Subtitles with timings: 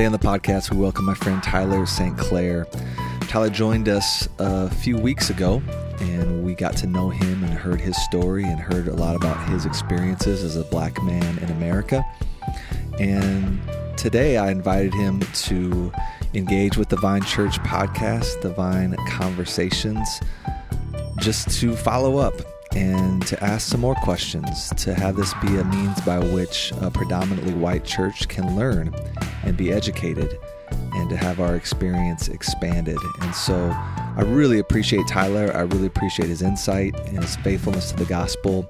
[0.00, 2.16] Today on the podcast, we welcome my friend Tyler St.
[2.16, 2.66] Clair.
[3.28, 5.60] Tyler joined us a few weeks ago,
[6.00, 9.36] and we got to know him and heard his story and heard a lot about
[9.50, 12.02] his experiences as a black man in America.
[12.98, 13.60] And
[13.98, 15.92] today I invited him to
[16.32, 20.22] engage with the Vine Church podcast, the Vine Conversations,
[21.18, 22.40] just to follow up
[22.74, 26.90] and to ask some more questions, to have this be a means by which a
[26.90, 28.94] predominantly white church can learn
[29.44, 30.38] and be educated
[30.70, 32.98] and to have our experience expanded.
[33.20, 35.54] And so I really appreciate Tyler.
[35.54, 38.66] I really appreciate his insight and his faithfulness to the gospel.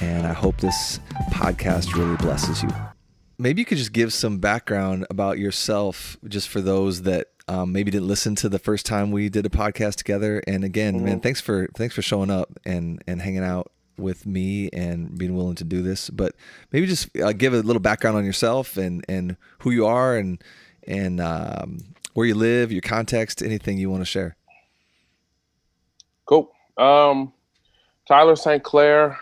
[0.00, 2.70] And I hope this podcast really blesses you.
[3.38, 7.90] Maybe you could just give some background about yourself, just for those that um, maybe
[7.90, 10.42] didn't listen to the first time we did a podcast together.
[10.46, 11.04] And again, mm-hmm.
[11.04, 15.36] man, thanks for thanks for showing up and and hanging out with me and being
[15.36, 16.10] willing to do this.
[16.10, 16.34] But
[16.70, 20.42] maybe just uh, give a little background on yourself and and who you are and
[20.86, 21.78] and um,
[22.14, 24.36] where you live, your context, anything you want to share.
[26.26, 26.52] Cool.
[26.76, 27.32] Um,
[28.06, 28.62] Tyler St.
[28.62, 29.18] Clair,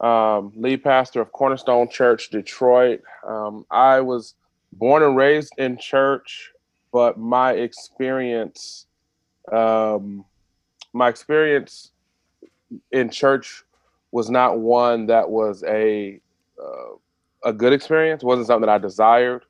[0.00, 3.02] um, lead pastor of Cornerstone Church, Detroit.
[3.26, 4.34] Um, I was
[4.72, 6.52] born and raised in church
[6.92, 8.86] but my experience,
[9.52, 10.24] um,
[10.92, 11.92] my experience
[12.92, 13.64] in church
[14.10, 16.20] was not one that was a
[16.62, 16.94] uh,
[17.44, 18.22] a good experience.
[18.22, 19.44] It wasn't something that I desired.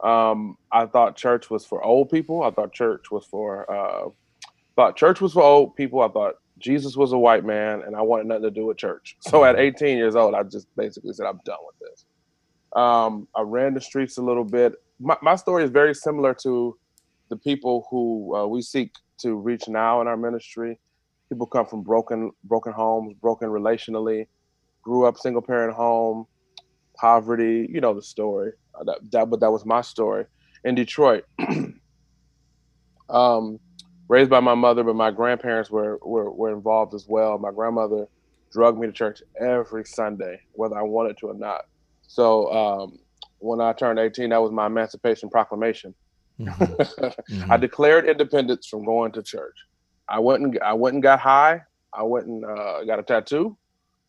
[0.00, 2.42] Um, I thought church was for old people.
[2.42, 4.08] I thought church was for uh,
[4.76, 6.00] thought church was for old people.
[6.02, 9.16] I thought Jesus was a white man, and I wanted nothing to do with church.
[9.20, 12.04] So at 18 years old, I just basically said, "I'm done with this."
[12.80, 16.76] Um, I ran the streets a little bit my, my story is very similar to
[17.28, 20.78] the people who uh, we seek to reach now in our ministry.
[21.28, 24.26] People come from broken broken homes, broken relationally,
[24.82, 26.26] grew up single parent home,
[26.96, 27.68] poverty.
[27.70, 28.52] You know the story.
[28.78, 30.26] Uh, that, that but that was my story
[30.64, 31.24] in Detroit.
[33.08, 33.58] um,
[34.08, 37.38] raised by my mother, but my grandparents were, were were involved as well.
[37.38, 38.06] My grandmother
[38.52, 41.62] drugged me to church every Sunday, whether I wanted to or not.
[42.06, 42.98] So um,
[43.38, 45.94] when I turned 18, that was my Emancipation Proclamation.
[46.40, 46.64] Mm-hmm.
[46.64, 47.52] mm-hmm.
[47.52, 49.54] I declared independence from going to church.
[50.08, 51.62] I went and I went and got high.
[51.92, 53.56] I went and uh, got a tattoo,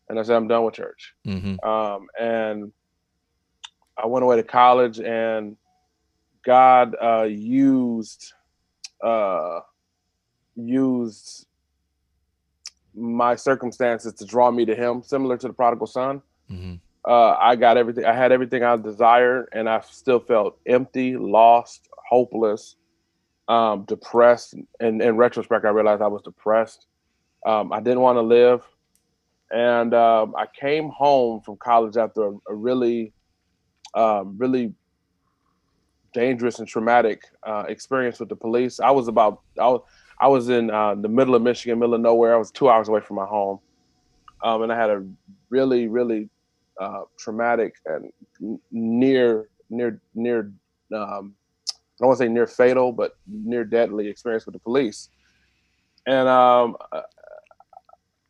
[0.08, 1.14] and I said I'm done with church.
[1.26, 1.68] Mm-hmm.
[1.68, 2.72] Um, and
[3.96, 5.56] I went away to college, and
[6.44, 8.32] God uh, used
[9.02, 9.60] uh,
[10.54, 11.46] used
[12.94, 16.22] my circumstances to draw me to Him, similar to the prodigal son.
[16.50, 16.74] Mm-hmm
[17.06, 18.04] uh, I got everything.
[18.04, 22.74] I had everything I desired, and I still felt empty, lost, hopeless,
[23.48, 24.54] um, depressed.
[24.80, 26.86] And in retrospect, I realized I was depressed.
[27.44, 28.62] Um, I didn't want to live,
[29.50, 33.12] and um, I came home from college after a, a really,
[33.94, 34.74] um, really
[36.12, 38.80] dangerous and traumatic uh, experience with the police.
[38.80, 39.82] I was about I was,
[40.18, 42.34] I was in uh, the middle of Michigan, middle of nowhere.
[42.34, 43.60] I was two hours away from my home,
[44.42, 45.06] um, and I had a
[45.50, 46.28] really, really
[46.80, 48.10] uh, traumatic and
[48.72, 50.52] near near near
[50.94, 51.34] um,
[51.96, 55.08] I don't want to say near fatal, but near deadly experience with the police.
[56.06, 56.76] And um,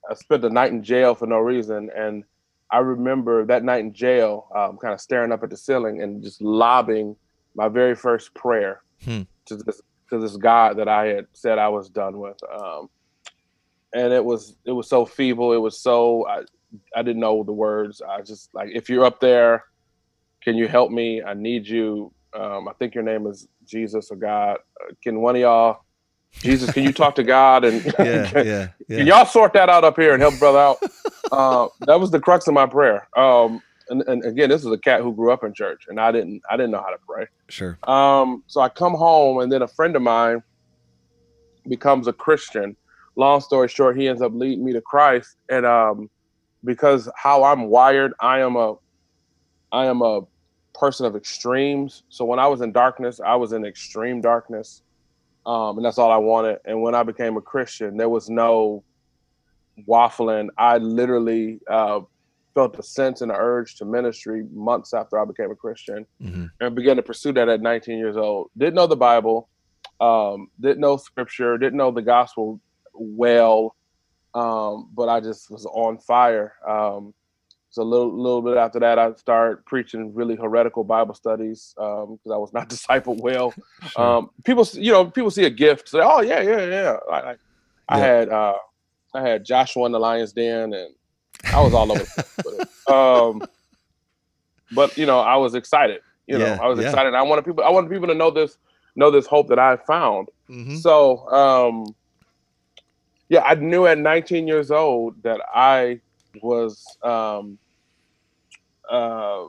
[0.09, 1.91] I spent the night in jail for no reason.
[1.97, 2.25] And
[2.71, 6.22] I remember that night in jail, um, kind of staring up at the ceiling and
[6.22, 7.16] just lobbing
[7.54, 9.22] my very first prayer hmm.
[9.47, 12.38] to this to this God that I had said I was done with.
[12.44, 12.88] Um,
[13.94, 15.53] and it was it was so feeble.
[15.53, 16.43] It was so I,
[16.94, 18.03] I didn't know the words.
[18.03, 19.65] I just like, if you're up there,
[20.43, 21.22] can you help me?
[21.22, 22.12] I need you.
[22.36, 24.58] Um, I think your name is Jesus or God.
[24.80, 25.84] Uh, can one of y'all,
[26.32, 28.97] Jesus, can you talk to God and yeah, can, yeah, yeah.
[28.98, 30.78] can, y'all sort that out up here and help brother out?
[31.32, 33.09] uh, that was the crux of my prayer.
[33.16, 36.10] Um, and, and, again, this was a cat who grew up in church, and I
[36.10, 37.27] didn't, I didn't know how to pray.
[37.48, 37.78] Sure.
[37.84, 40.42] Um, so I come home, and then a friend of mine
[41.68, 42.77] becomes a Christian.
[43.15, 46.10] Long story short, he ends up leading me to Christ, and um,
[46.65, 48.74] because how I'm wired, I am a
[49.72, 50.22] I am a
[50.78, 52.02] person of extremes.
[52.08, 54.82] So when I was in darkness, I was in extreme darkness.
[55.44, 56.58] Um, and that's all I wanted.
[56.64, 58.82] And when I became a Christian, there was no
[59.88, 60.48] waffling.
[60.58, 62.00] I literally uh,
[62.54, 66.46] felt a sense and an urge to ministry months after I became a Christian mm-hmm.
[66.60, 68.50] and began to pursue that at 19 years old.
[68.58, 69.48] Didn't know the Bible,
[70.00, 72.60] um, didn't know scripture, didn't know the gospel
[72.92, 73.76] well.
[74.34, 76.54] Um, but I just was on fire.
[77.76, 82.08] So a little, little bit after that, I started preaching really heretical Bible studies because
[82.26, 83.52] um, I was not discipled well.
[83.90, 84.02] Sure.
[84.16, 87.34] Um, people, you know, people see a gift, say, "Oh yeah, yeah, yeah." I, I,
[87.90, 88.54] I had, uh,
[89.12, 90.94] I had Joshua in the Lion's Den, and
[91.52, 92.06] I was all over.
[93.36, 93.42] um,
[94.70, 96.00] but you know, I was excited.
[96.26, 96.86] You Yeah, know, I was yeah.
[96.86, 97.12] excited.
[97.12, 97.62] I wanted people.
[97.62, 98.56] I wanted people to know this,
[98.96, 100.28] know this hope that I found.
[100.48, 100.78] Mhm.
[100.78, 101.94] So, um,
[103.28, 106.00] yeah, I knew at 19 years old that I
[106.42, 107.58] was um,
[108.91, 109.47] uh,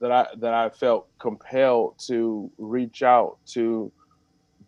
[0.00, 3.92] that I that I felt compelled to reach out to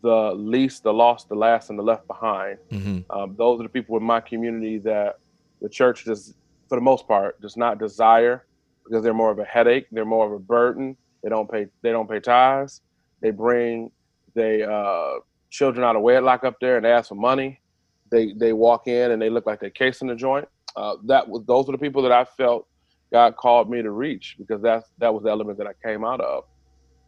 [0.02, 2.58] the least, the lost, the last, and the left behind.
[2.70, 3.04] Mhm.
[3.10, 5.18] Um, those are the people in my community that
[5.60, 6.34] the church does,
[6.68, 8.46] for the most part, does not desire
[8.84, 9.86] because they're more of a headache.
[9.90, 10.96] They're more of a burden.
[11.22, 11.66] They don't pay.
[11.82, 12.80] They don't pay tithes.
[13.20, 13.90] They bring
[14.34, 15.14] they uh,
[15.50, 17.60] children out of wedlock up there and they ask for money.
[18.10, 20.46] They they walk in and they look like they're casing the joint.
[20.76, 22.66] Uh, that was those were the people that I felt
[23.12, 26.20] God called me to reach because that's that was the element that I came out
[26.20, 26.44] of.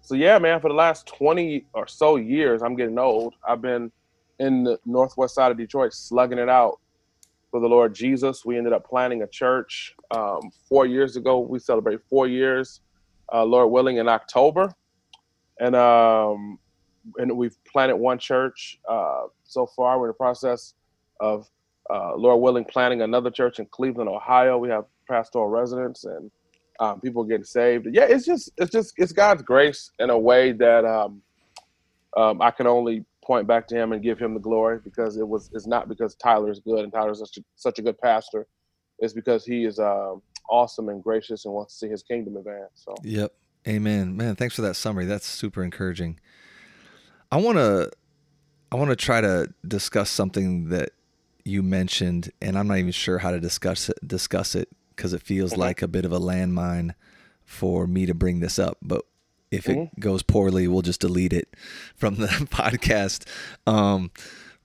[0.02, 3.34] So yeah, man, for the last 20 or so years, I'm getting old.
[3.46, 3.92] I've been
[4.38, 6.80] in the northwest side of Detroit slugging it out
[7.50, 8.44] for the Lord Jesus.
[8.44, 11.40] We ended up planting a church um, four years ago.
[11.40, 12.80] We celebrate four years,
[13.32, 14.72] uh, Lord willing, in October,
[15.60, 16.58] and um,
[17.18, 19.98] and we've planted one church uh, so far.
[19.98, 20.74] We're in the process
[21.20, 21.48] of
[21.90, 24.58] uh, Lord willing planting another church in Cleveland, Ohio.
[24.58, 26.30] We have pastoral residents and
[26.78, 27.86] um, people getting saved.
[27.92, 31.22] Yeah, it's just it's just it's God's grace in a way that um,
[32.16, 35.26] um, I can only point back to Him and give Him the glory because it
[35.28, 37.98] was it's not because Tyler is good and Tyler is such a, such a good
[37.98, 38.46] pastor.
[38.98, 40.20] It's because he is um,
[40.50, 42.70] awesome and gracious and wants to see His kingdom advance.
[42.74, 43.32] So Yep.
[43.68, 44.16] Amen.
[44.16, 45.04] Man, thanks for that summary.
[45.04, 46.18] That's super encouraging.
[47.30, 47.90] I want to
[48.72, 50.90] I want to try to discuss something that
[51.44, 54.68] you mentioned and I'm not even sure how to discuss it discuss it
[55.00, 55.56] because it feels Mhm.
[55.56, 56.94] like a bit of a landmine
[57.42, 59.02] for me to bring this up, but
[59.50, 59.98] if it Mhm.
[59.98, 61.48] goes poorly, we'll just delete it
[61.96, 63.26] from the podcast.
[63.66, 64.10] Um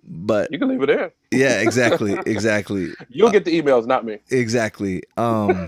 [0.03, 1.09] but you can leave it in.
[1.31, 2.93] yeah, exactly, exactly.
[3.07, 4.19] You'll get the emails, not me.
[4.29, 5.03] Exactly.
[5.15, 5.67] Um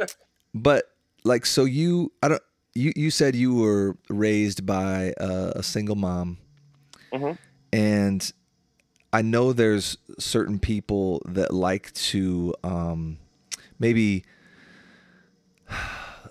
[0.54, 0.84] but
[1.24, 2.42] like so you I don't
[2.74, 6.36] you you said you were raised by a, a single mom
[7.14, 7.38] Mhm.
[7.72, 8.32] and
[9.14, 13.16] I know there's certain people that like to um
[13.82, 14.24] maybe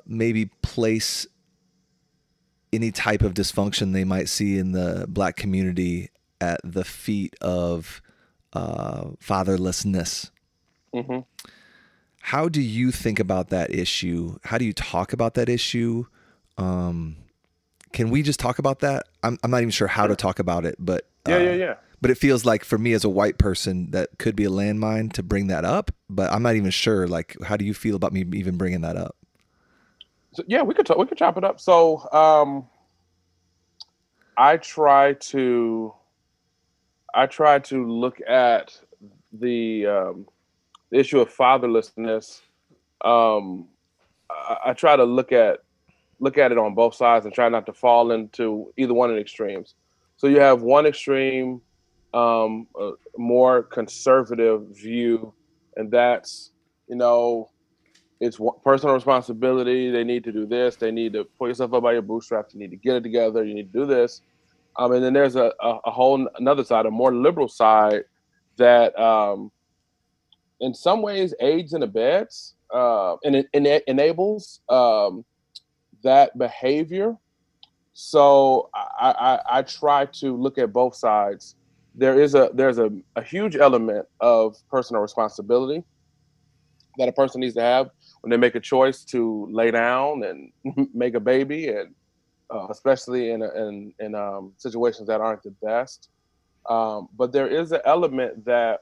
[0.05, 1.27] maybe place
[2.73, 6.09] any type of dysfunction they might see in the black community
[6.39, 8.01] at the feet of
[8.53, 10.31] uh, fatherlessness
[10.93, 11.19] hmm
[12.21, 14.37] how do you think about that issue?
[14.43, 16.05] How do you talk about that issue?
[16.55, 17.17] Um,
[17.93, 19.07] can we just talk about that?
[19.23, 21.75] I'm, I'm not even sure how to talk about it, but Yeah, uh, yeah, yeah.
[22.01, 25.13] But it feels like for me as a white person that could be a landmine
[25.13, 25.91] to bring that up.
[26.09, 27.07] But I'm not even sure.
[27.07, 29.15] Like, how do you feel about me even bringing that up?
[30.33, 31.59] So, yeah, we could talk, we could chop it up.
[31.59, 32.67] So um,
[34.37, 35.93] I try to
[37.13, 38.79] I try to look at
[39.33, 40.27] the um,
[40.89, 42.41] the issue of fatherlessness.
[43.03, 43.67] Um,
[44.29, 45.59] I, I try to look at
[46.19, 49.15] look at it on both sides and try not to fall into either one of
[49.15, 49.75] the extremes.
[50.17, 51.61] So you have one extreme,
[52.13, 55.33] um, a more conservative view,
[55.75, 56.51] and that's
[56.87, 57.49] you know
[58.19, 59.89] it's personal responsibility.
[59.89, 60.75] They need to do this.
[60.75, 62.53] They need to pull yourself up by your bootstraps.
[62.53, 63.43] You need to get it together.
[63.43, 64.21] You need to do this.
[64.77, 68.03] Um, and then there's a, a, a whole another side, a more liberal side
[68.57, 69.51] that, um,
[70.59, 75.25] in some ways, aids and abets uh, and it, and it enables um,
[76.03, 77.15] that behavior.
[77.93, 81.55] So I, I, I try to look at both sides.
[81.95, 85.83] There is a there's a, a huge element of personal responsibility
[86.97, 87.89] that a person needs to have
[88.21, 91.93] when they make a choice to lay down and make a baby, and
[92.53, 96.09] uh, especially in in in um, situations that aren't the best.
[96.69, 98.81] Um, but there is an element that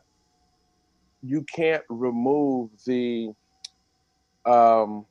[1.22, 3.32] you can't remove the
[4.46, 5.06] um,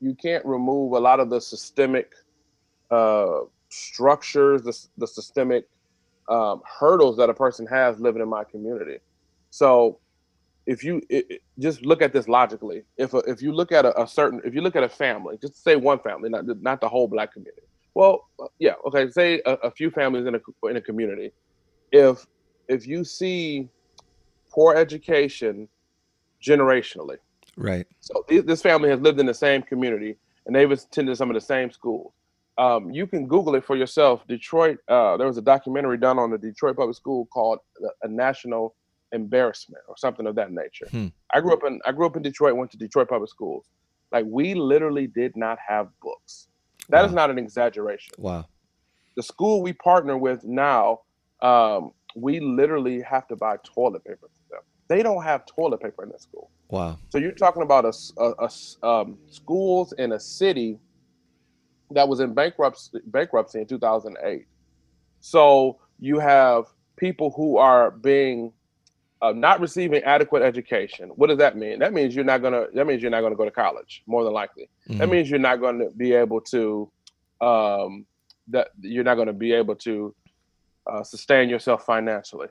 [0.00, 2.12] you can't remove a lot of the systemic
[2.90, 5.66] uh, structures, the, the systemic
[6.30, 8.98] um, hurdles that a person has living in my community.
[9.50, 9.98] So
[10.66, 13.84] if you it, it- just look at this logically, if a, if you look at
[13.84, 16.80] a, a certain, if you look at a family, just say one family, not not
[16.80, 17.62] the whole black community.
[17.94, 21.32] Well, uh, yeah, okay, say a, a few families in a in a community.
[21.92, 22.24] If
[22.68, 23.68] if you see
[24.50, 25.68] poor education
[26.42, 27.18] generationally,
[27.56, 27.86] Right.
[28.00, 31.34] so th- this family has lived in the same community and they've attended some of
[31.34, 32.12] the same schools.
[32.60, 34.26] Um, you can Google it for yourself.
[34.28, 37.58] Detroit, uh, there was a documentary done on the Detroit Public School called
[38.02, 38.74] "A National
[39.12, 40.86] Embarrassment" or something of that nature.
[40.90, 41.06] Hmm.
[41.32, 42.54] I grew up in I grew up in Detroit.
[42.56, 43.64] Went to Detroit Public Schools.
[44.12, 46.48] Like we literally did not have books.
[46.90, 47.16] That is Wow.
[47.16, 48.14] not an exaggeration.
[48.18, 48.44] Wow.
[49.16, 51.00] The school we partner with now,
[51.40, 54.62] um, we literally have to buy toilet paper for them.
[54.88, 56.50] They don't have toilet paper in the school.
[56.68, 56.98] Wow.
[57.08, 60.78] So you're talking about a, a- a um, schools in a city
[61.90, 64.46] that was in bankruptcy bankruptcy in 2008.
[65.20, 66.66] So you have
[66.96, 68.52] people who are being
[69.22, 71.10] uh, not receiving adequate education.
[71.10, 71.78] What does that mean?
[71.78, 72.66] That means you're not gonna.
[72.74, 74.02] That means you're not gonna go to college.
[74.06, 74.98] More than likely, mm-hmm.
[74.98, 76.90] that means you're not going to be able to.
[77.40, 78.06] Um,
[78.48, 80.14] that you're not going to be able to
[80.86, 82.48] uh, sustain yourself financially.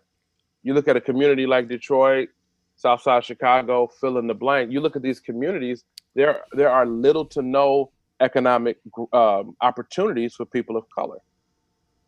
[0.64, 2.30] You look at a community like Detroit,
[2.76, 4.72] Southside Chicago, fill in the blank.
[4.72, 5.84] You look at these communities.
[6.16, 8.78] There, there are little to no economic
[9.14, 11.20] um, opportunities for people of color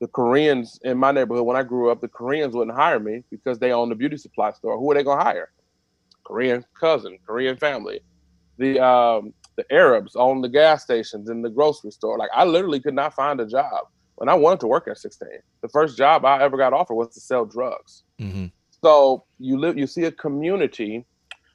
[0.01, 3.59] the Koreans in my neighborhood when I grew up, the Koreans wouldn't hire me because
[3.59, 4.77] they own the beauty supply store.
[4.77, 5.51] Who are they gonna hire?
[6.25, 8.01] Korean cousin, Korean family.
[8.57, 12.17] The um, the Arabs own the gas stations and the grocery store.
[12.17, 15.29] Like I literally could not find a job when I wanted to work at 16.
[15.61, 18.03] The first job I ever got offered was to sell drugs.
[18.19, 18.47] Mm-hmm.
[18.83, 21.05] So you live, you see a community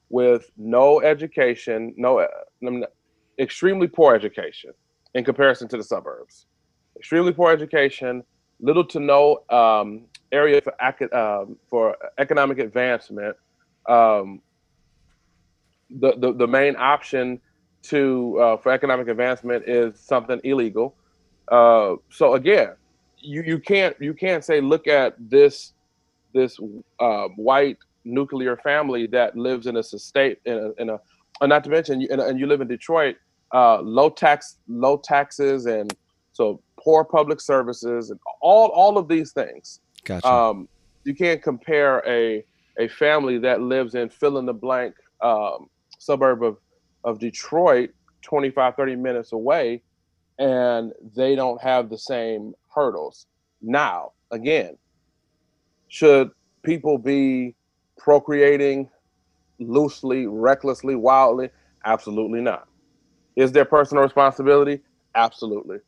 [0.08, 2.28] with no education, no uh,
[3.38, 4.72] extremely poor education
[5.14, 6.46] in comparison to the suburbs.
[6.96, 8.24] Extremely poor education,
[8.60, 10.74] little to no um, area for,
[11.14, 13.36] um, for economic advancement.
[13.88, 14.40] Um,
[15.90, 17.40] the, the, the main option
[17.84, 20.96] to uh, for economic advancement is something illegal.
[21.48, 22.72] Uh, so again,
[23.18, 25.72] you, you can't you can't say look at this
[26.34, 26.58] this
[26.98, 31.70] uh, white nuclear family that lives in a state in a, in a not to
[31.70, 33.16] mention and you live in Detroit,
[33.56, 35.96] uh, low tax low taxes and
[36.32, 39.80] so poor public services, and all all of these things.
[40.04, 40.30] Gotcha.
[40.30, 40.68] Um,
[41.04, 42.44] you can't compare a
[42.78, 46.58] a family that lives in fill in the blank um, suburb of
[47.04, 47.90] of Detroit,
[48.22, 49.80] 25, 30 minutes away,
[50.38, 53.26] and they don't have the same hurdles.
[53.62, 54.76] Now, again,
[55.88, 56.30] should
[56.62, 57.54] people be
[57.96, 58.90] procreating
[59.58, 61.48] loosely, recklessly, wildly?
[61.86, 62.68] Absolutely not.
[63.36, 64.80] Is there personal responsibility?
[65.14, 65.78] Absolutely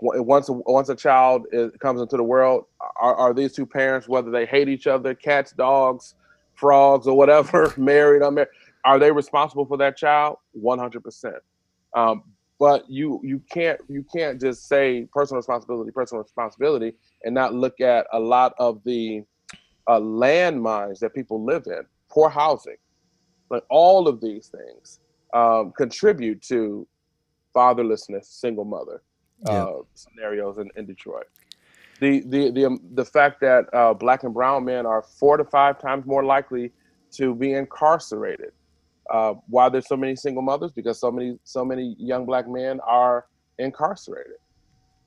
[0.00, 2.66] once once a child is, comes into the world,
[3.00, 6.14] are, are these two parents, whether they hate each other, cats, dogs,
[6.54, 8.48] frogs, or whatever, married, unmarried,
[8.84, 10.36] are they responsible for that child?
[10.52, 11.36] One hundred percent.
[11.96, 12.24] Um,
[12.58, 16.94] but you you can't you can't just say personal responsibility, personal responsibility,
[17.24, 19.22] and not look at a lot of the
[19.86, 22.76] uh, landmines that people live in, poor housing,
[23.50, 25.00] like all of these things
[25.34, 26.86] um, contribute to
[27.54, 29.02] fatherlessness, single mother
[29.46, 31.26] uh, scenarios in, in Detroit.
[32.00, 35.44] The the the um, the fact that uh, black and brown men are four to
[35.44, 36.72] five times more likely
[37.12, 38.52] to be incarcerated.
[39.10, 40.72] Uh, why there's so many single mothers?
[40.72, 43.26] Because so many so many young black men are
[43.58, 44.38] incarcerated,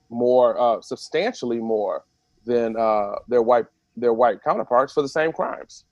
[0.09, 2.05] more uh, substantially more
[2.45, 3.65] than uh, their white
[3.97, 5.83] their white counterparts for the same crimes.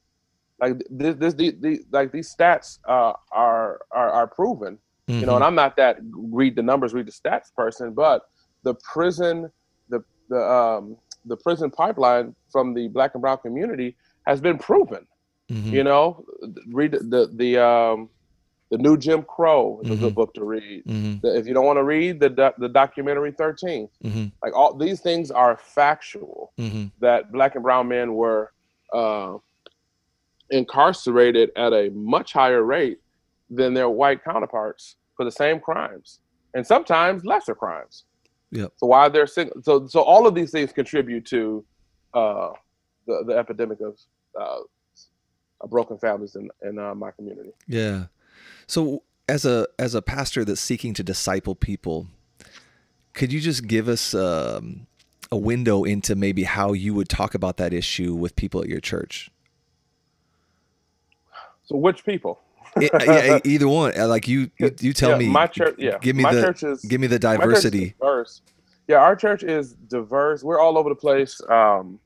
[0.61, 5.19] Like this, this, the, the, like these stats uh, are, are are proven Mm-hmm.
[5.19, 5.47] You know, and mm-hmm.
[5.47, 8.23] I'm not that read the numbers, read the stats person, but
[8.63, 9.51] the prison,
[9.89, 13.95] the the um, the prison pipeline from the black and brown community
[14.25, 15.05] has been proven.
[15.51, 15.73] Mm-hmm.
[15.73, 16.25] You know,
[16.67, 18.09] read the the, um,
[18.71, 19.93] the new Jim Crow is mm-hmm.
[19.93, 20.15] a good mm-hmm.
[20.15, 20.83] book to read.
[20.85, 21.19] Mm-hmm.
[21.21, 23.87] The, if you don't want to read the the documentary 13,
[24.41, 26.51] like all these things are factual
[26.99, 28.51] that black and brown men were
[28.91, 29.37] uh,
[30.49, 32.99] incarcerated at a much higher rate
[33.49, 36.19] than their white counterparts for the same crimes
[36.55, 38.05] and sometimes lesser crimes.
[38.51, 38.67] Yeah.
[38.77, 41.65] So why they're single, so so all of these things contribute to
[42.13, 42.51] uh,
[43.05, 43.99] the the epidemic of
[44.39, 47.51] uh, broken families in in uh, my community.
[47.67, 48.05] Yeah.
[48.67, 52.07] So as a as a pastor that's seeking to disciple people,
[53.13, 54.87] could you just give us um,
[55.31, 58.79] a window into maybe how you would talk about that issue with people at your
[58.79, 59.29] church?
[61.65, 62.39] So which people?
[62.77, 63.97] It, yeah, either one.
[63.97, 65.27] Uh, like you, you, you tell yeah, me.
[65.27, 65.97] My church, yeah.
[65.99, 67.95] Give me my the, church is, give me the diversity.
[67.99, 68.41] diverse.
[68.87, 70.43] Yeah, our church is diverse.
[70.43, 71.99] We're all over the place, um,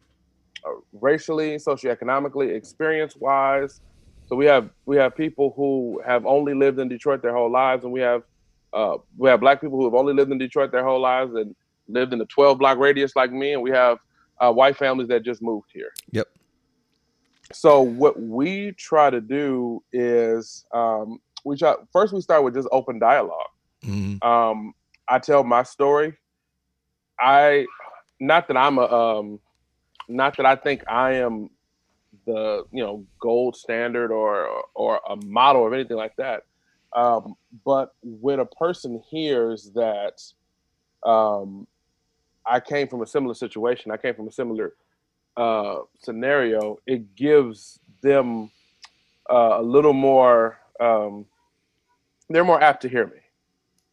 [0.66, 3.82] uh, racially, socioeconomically, experience-wise.
[4.28, 7.84] So we have we have people who have only lived in Detroit their whole lives,
[7.84, 8.24] and we have
[8.74, 11.56] uh, we have black people who have only lived in Detroit their whole lives and
[11.88, 13.98] lived in a 12 block radius like me, and we have
[14.40, 15.92] uh, white families that just moved here.
[16.12, 16.28] Yep.
[17.52, 22.68] So what we try to do is um, we try first we start with just
[22.72, 23.48] open dialog
[23.84, 24.28] mm-hmm.
[24.28, 24.74] um,
[25.08, 26.16] I tell my story.
[27.20, 27.66] I
[28.20, 29.40] not that I'm a um,
[30.08, 31.50] not that I think I am
[32.26, 36.44] the you know gold standard or or a model or anything like that.
[36.96, 40.22] Um, but when a person hears that
[41.06, 41.68] um,
[42.46, 44.74] I came from a similar situation, I came from a similar
[45.40, 48.52] uh, scenario, it gives them
[49.32, 50.60] uh, a little more.
[50.80, 51.26] Um,
[52.30, 53.22] they're more apt to hear me.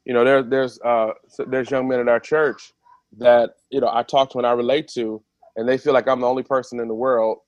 [0.05, 1.13] You know, there there's uh
[1.47, 2.73] there's young men at our church
[3.19, 5.23] that you know I talk to and I relate to,
[5.57, 7.39] and they feel like I'm the only person in the world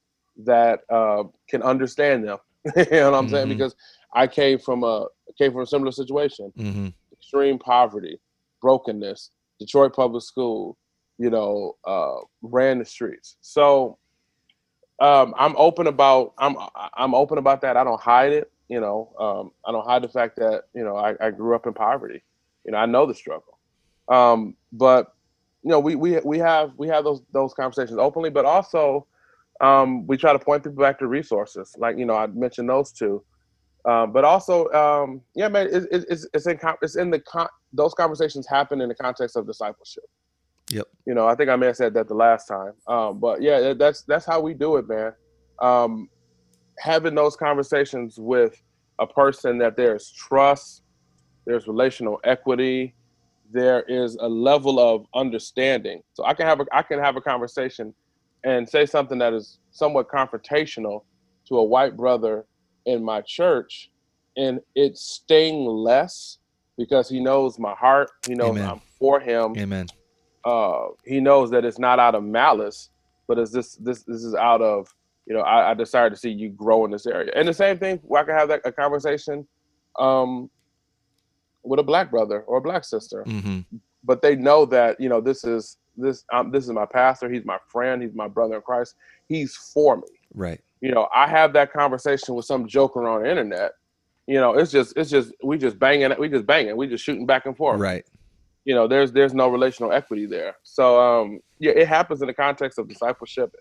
[0.44, 2.38] that uh, can understand them.
[2.76, 3.34] you know what I'm mm-hmm.
[3.34, 3.48] saying?
[3.48, 3.74] Because
[4.14, 6.88] I came from a came from a similar situation, mm-hmm.
[7.12, 8.20] extreme poverty,
[8.60, 10.76] brokenness, Detroit public school,
[11.18, 13.36] you know, uh, ran the streets.
[13.40, 13.98] So
[15.00, 16.56] um, I'm open about I'm
[16.96, 17.76] I'm open about that.
[17.76, 18.50] I don't hide it.
[18.68, 21.66] You know, um, I don't hide the fact that you know I, I, grew up
[21.66, 22.22] in poverty.
[22.66, 23.58] You know, I know the struggle.
[24.08, 25.14] Um, but
[25.62, 29.06] you know, we we we have we have those those conversations openly, but also
[29.60, 31.74] um, we try to point people back to resources.
[31.78, 33.22] Like you know, I mentioned those two.
[33.84, 37.48] Um, but also, um, yeah, man, it, it, it's it's in it's in the con-
[37.72, 40.04] those conversations happen in the context of discipleship.
[40.70, 40.86] Yep.
[41.06, 42.72] You know, I think I may have said that the last time.
[42.86, 45.12] Um, but yeah, that's that's how we do it, man.
[45.60, 46.08] Um,
[46.78, 48.62] having those conversations with
[48.98, 50.82] a person that there's trust,
[51.46, 52.94] there's relational equity,
[53.50, 56.02] there is a level of understanding.
[56.12, 57.94] So I can have a I can have a conversation
[58.44, 61.02] and say something that is somewhat confrontational
[61.48, 62.44] to a white brother
[62.86, 63.90] in my church,
[64.36, 66.38] and it sting less
[66.76, 68.10] because he knows my heart.
[68.26, 68.68] He knows Amen.
[68.68, 69.54] I'm for him.
[69.56, 69.86] Amen
[70.48, 72.88] uh, he knows that it's not out of malice,
[73.26, 74.94] but it's this this this is out of
[75.26, 77.30] you know I, I decided to see you grow in this area.
[77.36, 79.46] And the same thing, I can have that a conversation
[79.98, 80.48] um,
[81.62, 83.60] with a black brother or a black sister, mm-hmm.
[84.04, 87.28] but they know that you know this is this um, this is my pastor.
[87.28, 88.00] He's my friend.
[88.00, 88.94] He's my brother in Christ.
[89.28, 90.08] He's for me.
[90.32, 90.60] Right.
[90.80, 93.72] You know, I have that conversation with some joker on the internet.
[94.26, 97.04] You know, it's just it's just we just banging it, we just banging we just
[97.04, 97.80] shooting back and forth.
[97.80, 98.06] Right
[98.68, 100.54] you know there's there's no relational equity there.
[100.62, 103.56] So um yeah it happens in the context of discipleship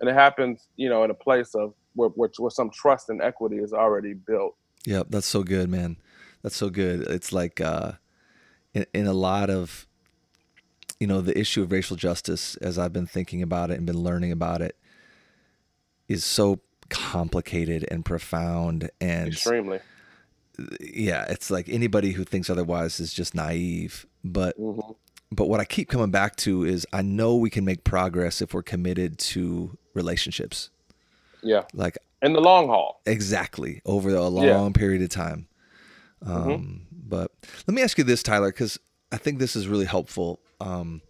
[0.00, 3.20] and it happens you know in a place of where, where, where some trust and
[3.20, 4.56] equity is already built.
[4.86, 5.98] Yep that's so good man.
[6.42, 7.02] That's so good.
[7.02, 7.92] It's like uh
[8.72, 9.86] in, in a lot of
[11.00, 14.02] you know the issue of racial justice as i've been thinking about it and been
[14.02, 14.76] learning about it
[16.08, 19.80] is so complicated and profound and extremely
[20.80, 24.06] yeah, it's like anybody who thinks otherwise is just naive.
[24.24, 24.92] But mm-hmm.
[25.30, 28.54] but what I keep coming back to is I know we can make progress if
[28.54, 30.70] we're committed to relationships.
[31.42, 31.64] Yeah.
[31.72, 33.00] Like in the long haul.
[33.06, 33.82] Exactly.
[33.84, 34.70] Over a long yeah.
[34.74, 35.48] period of time.
[36.24, 36.36] Mm-hmm.
[36.36, 36.76] Um, mm-hmm.
[36.90, 37.32] but
[37.66, 38.78] let me ask you this, Tyler, because
[39.12, 40.40] I think this is really helpful.
[40.60, 41.02] Um,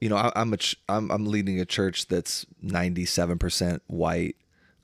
[0.00, 4.36] you know, I, am a ch- I'm, I'm leading a church that's 97% white.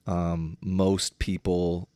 [0.06, 1.88] Um, most people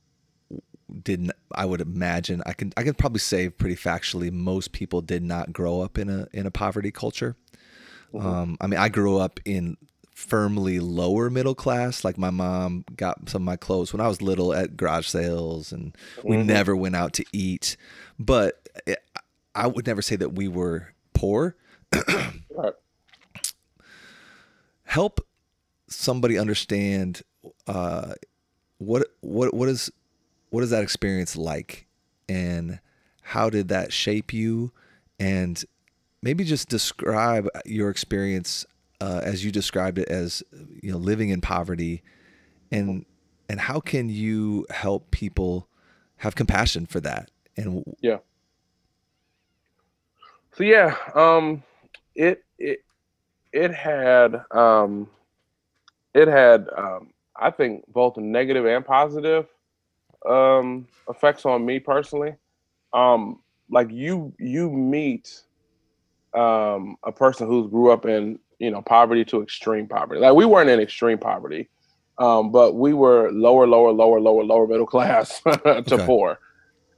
[1.03, 5.23] didn't I would imagine I can I can probably say pretty factually most people did
[5.23, 7.37] not grow up in a in a poverty culture.
[8.13, 8.27] Mm-hmm.
[8.27, 9.77] Um, I mean I grew up in
[10.15, 12.05] firmly lower middle class.
[12.05, 15.73] Like my mom got some of my clothes when I was little at garage sales,
[15.73, 16.47] and we mm-hmm.
[16.47, 17.77] never went out to eat.
[18.19, 18.99] But it,
[19.55, 21.57] I would never say that we were poor.
[22.55, 22.73] right.
[24.85, 25.27] Help
[25.89, 27.23] somebody understand
[27.67, 28.15] uh,
[28.79, 29.91] what what what is
[30.53, 31.87] what is that experience like?
[32.29, 32.79] And
[33.23, 34.71] how did that shape you?
[35.19, 35.65] And
[36.21, 38.67] maybe just describe your experience
[39.01, 40.43] uh, as you described it as
[40.83, 42.03] you know living in poverty.
[42.71, 43.07] And
[43.49, 45.69] and how can you help people
[46.17, 47.31] have compassion for that?
[47.57, 48.19] And yeah.
[50.53, 51.63] So yeah um
[52.15, 52.85] it it
[53.55, 55.09] it had um
[56.13, 59.47] it had um i think both negative and positive
[60.29, 62.35] um, effects on me personally.
[62.93, 65.43] Um, like you, you meet
[66.35, 70.21] um, a person who grew up in you know poverty to extreme poverty.
[70.21, 71.69] Like we weren't in extreme poverty,
[72.19, 76.07] um, but we were lower, lower, lower, lower, lower middle class to okay.
[76.07, 76.39] poor.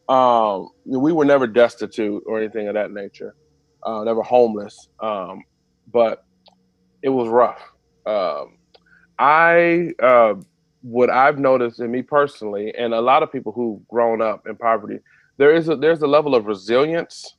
[0.09, 3.35] Um, we were never destitute or anything of that nature.
[3.83, 5.43] Uh, never homeless, um,
[5.91, 6.25] but
[7.03, 7.63] it was rough.
[8.07, 8.59] Um,
[9.19, 10.35] I uh,
[10.85, 14.55] what I've noticed in me personally, and a lot of people who've grown up in
[14.55, 14.99] poverty,
[15.39, 17.37] there is a there's a level of resilience.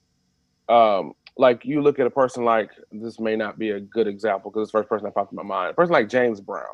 [0.67, 4.49] Um, like you look at a person like this may not be a good example
[4.49, 5.69] because it's the first person that popped in my mind.
[5.69, 6.65] A person like James Brown,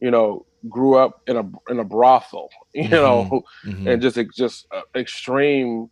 [0.00, 2.92] you know, grew up in a in a brothel, you mm-hmm.
[2.94, 3.86] know, mm-hmm.
[3.86, 5.88] and just just uh, extreme,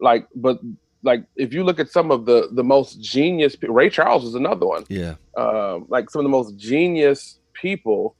[0.00, 0.58] like, but
[1.04, 4.66] like if you look at some of the the most genius, Ray Charles is another
[4.66, 4.84] one.
[4.88, 8.16] Yeah, um, like some of the most genius people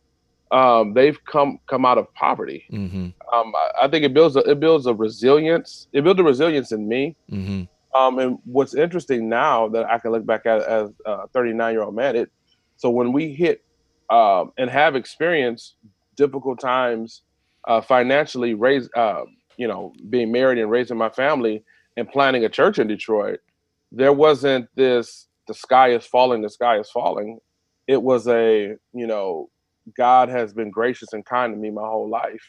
[0.51, 2.65] um, they've come come out of poverty.
[2.73, 3.09] Mm-hmm.
[3.35, 5.89] Um, I, I, think it builds a, it builds a resilience.
[5.93, 7.17] It builds a resilience in me.
[7.31, 7.99] Mm-hmm.
[7.99, 11.83] Um, and what's interesting now that I can look back at as a 39 year
[11.83, 12.31] old man, it
[12.77, 13.65] so when we hit
[14.11, 15.77] um, and have experienced
[16.17, 17.23] difficult times
[17.67, 19.23] uh, financially, raise uh,
[19.57, 21.63] you know being married and raising my family,
[21.97, 23.41] and planting a church in Detroit,
[23.93, 27.41] there wasn't this the sky is falling, the sky is falling.
[27.89, 29.51] It was a, you know,
[29.97, 32.43] God has been gracious and kind to me my whole life,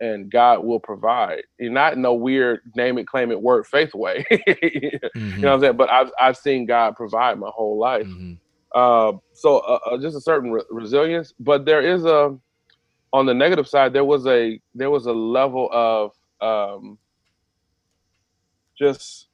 [0.00, 1.42] and God will provide.
[1.58, 4.24] You're not in no weird name it, claim it, word faith way.
[4.30, 5.18] mm-hmm.
[5.18, 5.76] You know what I'm saying?
[5.76, 8.06] But I've I've seen God provide my whole life.
[8.06, 8.34] Mm-hmm.
[8.74, 12.36] Uh, so uh, uh, just a certain re- resilience, but there is a
[13.12, 16.98] on the negative side there was a there was a level of um,
[18.78, 19.28] just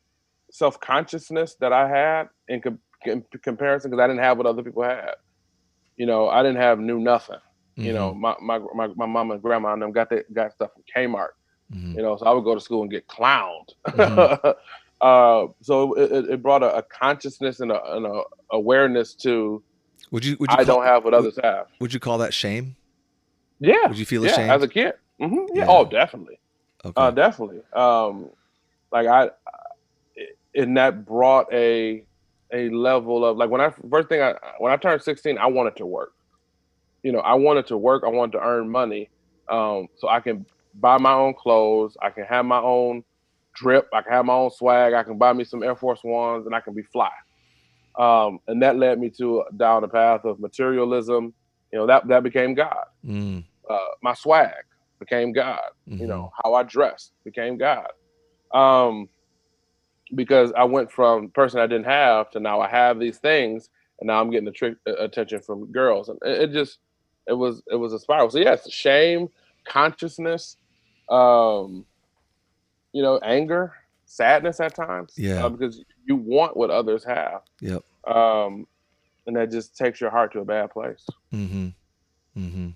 [0.51, 4.63] self consciousness that I had in, com- in comparison because I didn't have what other
[4.63, 5.15] people had.
[5.99, 7.37] You know, I didn't have new nothing.
[7.37, 7.83] Mm-hmm.
[7.83, 8.21] You know, mm-hmm.
[8.21, 11.31] my, my my my mom and grandma and them got that got stuff from Kmart.
[11.73, 11.97] Mm-hmm.
[11.97, 13.69] You know, so I would go to school and get clowned.
[13.89, 14.49] Mm-hmm.
[15.01, 19.63] uh, so it, it brought a, a consciousness and a, and a, awareness to.
[20.13, 20.37] Would you?
[20.41, 21.67] Would you I call, don't have what others have.
[21.81, 22.77] Would you call that shame?
[23.61, 23.89] Yeah.
[23.89, 24.95] Would you feel yeah, ashamed as a kid?
[25.21, 25.57] Mm-hmm.
[25.57, 25.65] Yeah.
[25.65, 25.67] yeah.
[25.69, 26.39] Oh, definitely.
[26.85, 26.95] Okay.
[26.97, 27.61] Uh, definitely.
[27.73, 28.31] Um,
[28.93, 29.31] like I,
[30.55, 32.05] and that brought a
[32.53, 35.77] a level of like when I first thing I when I turned 16, I wanted
[35.77, 36.13] to work.
[37.03, 38.03] You know, I wanted to work.
[38.05, 39.09] I wanted to earn money,
[39.49, 41.97] um, so I can buy my own clothes.
[42.03, 43.05] I can have my own
[43.55, 43.89] drip.
[43.93, 44.95] I can have my own swag.
[44.95, 47.11] I can buy me some Air Force Ones, and I can be fly.
[47.99, 51.35] Um, and that led me to down the path of materialism.
[51.73, 52.85] You know, that that became God.
[53.05, 53.45] Mm.
[53.69, 54.65] Uh, my swag
[54.99, 55.61] became God.
[55.89, 56.01] Mm-hmm.
[56.01, 57.89] You know, how I dressed became God.
[58.53, 59.09] Um,
[60.15, 64.09] because I went from person I didn't have to now I have these things, and
[64.09, 66.79] now I'm getting uh, attention from girls, and it, it, just
[67.27, 68.31] it was it was a spiral.
[68.31, 69.29] So yes, shame,
[69.67, 70.57] consciousness,
[71.09, 71.85] um,
[72.93, 73.75] you know, anger,
[74.07, 77.43] sadness at times, yeah, uh, because you want what others have.
[77.61, 77.83] Yep.
[78.07, 78.67] Um,
[79.27, 81.07] and that just takes your heart to a bad place.
[81.35, 81.69] Mm-hmm.
[82.37, 82.69] Mm-hmm.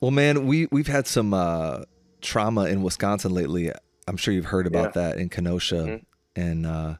[0.00, 1.82] Well, man, we we've had some uh,
[2.20, 3.72] trauma in Wisconsin lately.
[4.06, 5.02] I'm sure you've heard about yeah.
[5.02, 6.40] that in Kenosha, mm-hmm.
[6.40, 6.94] and uh,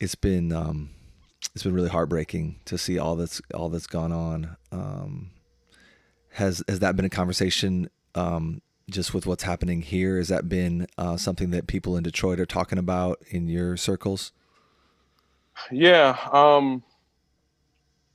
[0.00, 0.90] it's been um,
[1.54, 4.56] it's been really heartbreaking to see all that's all that's gone on.
[4.70, 5.30] Um,
[6.32, 10.18] has has that been a conversation um, just with what's happening here?
[10.18, 14.32] Has that been uh, something that people in Detroit are talking about in your circles?
[15.70, 16.82] Yeah, um,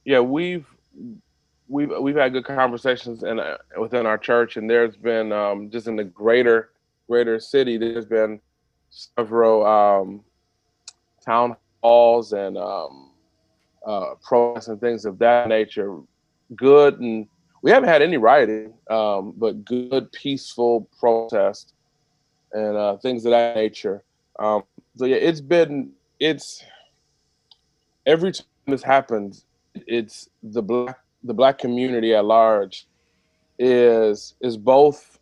[0.05, 0.65] yeah, we've
[1.67, 5.87] we've we've had good conversations in, uh, within our church, and there's been um, just
[5.87, 6.69] in the greater
[7.07, 8.39] greater city, there's been
[8.89, 10.23] several um,
[11.25, 13.11] town halls and um,
[13.85, 15.99] uh, protests and things of that nature.
[16.55, 17.27] Good, and
[17.61, 21.73] we haven't had any rioting, um, but good, peaceful protest
[22.51, 24.03] and uh, things of that nature.
[24.39, 24.63] Um,
[24.95, 26.63] so yeah, it's been it's
[28.05, 32.87] every time this happens, it's the black the black community at large
[33.59, 35.12] is is both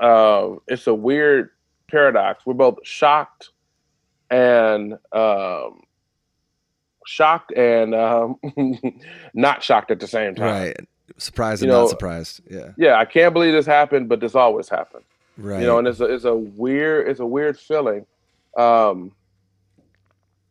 [0.00, 1.50] uh, it's a weird
[1.88, 2.44] paradox.
[2.44, 3.50] We're both shocked
[4.30, 5.82] and um,
[7.06, 8.36] shocked and um,
[9.34, 10.44] not shocked at the same time.
[10.44, 10.76] Right.
[11.18, 12.40] Surprised and know, not surprised.
[12.50, 12.72] Yeah.
[12.76, 12.98] Yeah.
[12.98, 15.04] I can't believe this happened, but this always happened.
[15.38, 15.60] Right.
[15.60, 18.06] You know, and it's a, it's a weird, it's a weird feeling.
[18.56, 19.12] Um,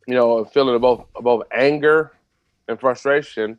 [0.06, 2.12] you know, a feeling of both, of both anger
[2.68, 3.58] and frustration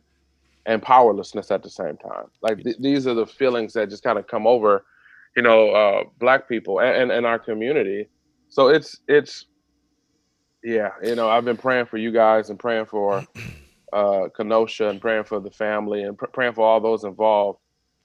[0.66, 2.26] and powerlessness at the same time.
[2.42, 4.84] Like th- these are the feelings that just kind of come over,
[5.36, 8.08] you know, uh, black people and, and, our community.
[8.48, 9.46] So it's it's
[10.62, 13.24] yeah, you know, I've been praying for you guys and praying for
[13.92, 17.60] uh, Kenosha and praying for the family and pr- praying for all those involved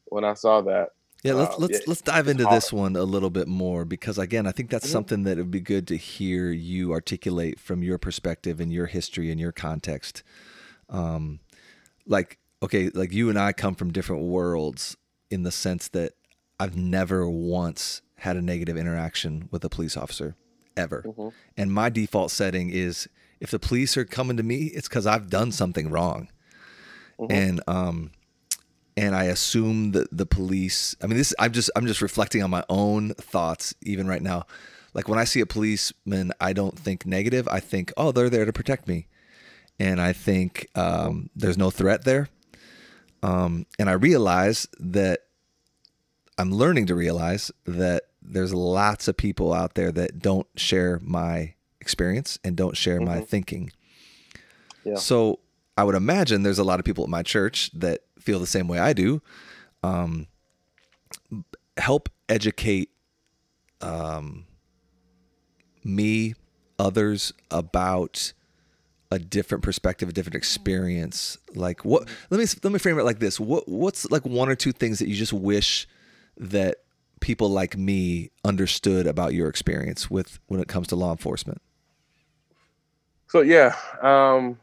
[0.05, 0.89] when I saw that.
[1.23, 2.57] Yeah, let's uh, let's let's dive into hard.
[2.57, 4.91] this one a little bit more because again, I think that's mm-hmm.
[4.91, 9.31] something that would be good to hear you articulate from your perspective and your history
[9.31, 10.21] and your context.
[10.89, 11.39] Um,
[12.05, 14.97] like okay, like you and I come from different worlds
[15.31, 16.13] in the sense that
[16.63, 20.38] I've never once had a negative interaction with a police officer
[20.78, 21.04] ever.
[21.06, 21.28] Mm-hmm.
[21.58, 23.10] And my default setting is
[23.41, 26.30] if the police are coming to me, it's because I've done something wrong.
[27.19, 27.32] Mm-hmm.
[27.32, 28.12] And um
[28.95, 32.49] and I assume that the police I mean this I'm just I'm just reflecting on
[32.49, 34.45] my own thoughts even right now.
[34.93, 37.47] Like when I see a policeman, I don't think negative.
[37.47, 39.08] I think, oh, they're there to protect me.
[39.80, 42.30] And I think um, there's no threat there.
[43.23, 45.21] Um, and I realize that
[46.38, 51.54] I'm learning to realize that there's lots of people out there that don't share my
[51.82, 53.06] experience and don't share mm-hmm.
[53.06, 53.72] my thinking.
[54.84, 54.96] Yeah.
[54.96, 55.39] So
[55.78, 58.67] I would imagine there's a lot of people at my church that feel the same
[58.67, 59.22] way I do.
[59.84, 60.28] Um,
[61.78, 62.89] help educate
[63.82, 64.46] um,
[65.84, 66.36] me,
[66.80, 68.34] others about
[69.12, 71.38] a different perspective, a different experience.
[71.54, 72.08] Like what?
[72.30, 73.39] Let me let me frame it like this.
[73.39, 75.88] What what's like one or two things that you just wish
[76.38, 76.78] that
[77.19, 81.62] people like me understood about your experience with when it comes to law enforcement?
[83.28, 84.60] So yeah, um,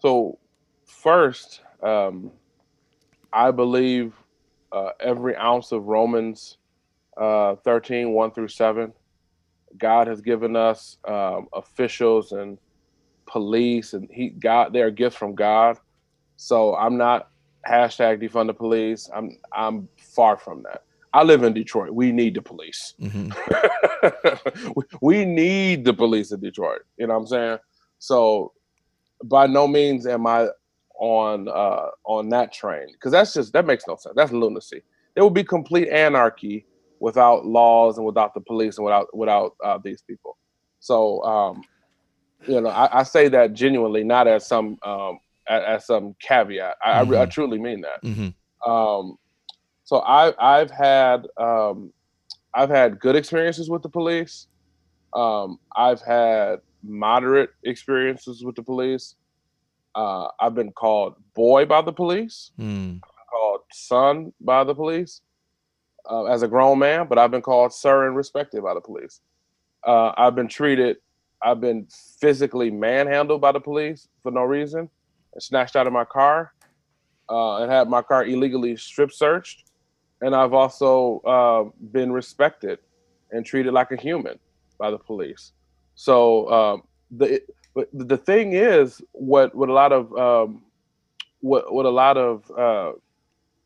[0.00, 0.38] so
[0.86, 2.30] first, um,
[3.32, 4.14] I believe
[4.72, 6.58] uh, every ounce of Romans
[7.16, 8.92] uh, 13, 1 through 7.
[9.78, 12.58] God has given us um, officials and
[13.26, 15.78] police, and he God they are gifts from God.
[16.36, 17.30] So I'm not
[17.68, 19.10] hashtag defund the police.
[19.14, 20.82] I'm I'm far from that.
[21.12, 21.94] I live in Detroit.
[21.94, 22.94] We need the police.
[23.00, 23.30] Mm-hmm.
[25.00, 26.82] we need the police in Detroit.
[26.98, 27.58] You know what I'm saying?
[27.98, 28.52] So
[29.24, 30.48] by no means am I
[30.98, 34.14] on uh on that train because that's just that makes no sense.
[34.16, 34.82] That's lunacy.
[35.14, 36.66] There would be complete anarchy
[37.00, 40.36] without laws and without the police and without without uh, these people.
[40.80, 41.62] So um,
[42.46, 46.76] you know, I, I, say that genuinely, not as some um, as, as some caveat.
[46.84, 47.14] I, mm-hmm.
[47.14, 48.02] I, I, truly mean that.
[48.02, 48.70] Mm-hmm.
[48.70, 49.16] Um,
[49.86, 51.92] so I I've had um,
[52.52, 54.48] I've had good experiences with the police.
[55.14, 59.14] Um, I've had moderate experiences with the police.
[59.94, 62.50] Uh, I've been called boy by the police.
[62.58, 63.00] Mm.
[63.30, 65.22] called son by the police
[66.10, 69.20] uh, as a grown man, but I've been called sir and respected by the police.
[69.86, 70.96] Uh, I've been treated,
[71.42, 71.86] I've been
[72.20, 74.90] physically manhandled by the police for no reason,
[75.38, 76.52] snatched out of my car,
[77.28, 79.64] uh, and had my car illegally strip searched,
[80.20, 82.78] and I've also uh, been respected
[83.30, 84.38] and treated like a human
[84.78, 85.52] by the police.
[85.94, 87.42] So um, the
[87.92, 90.62] the thing is, what what a lot of um,
[91.40, 92.92] what what a lot of uh,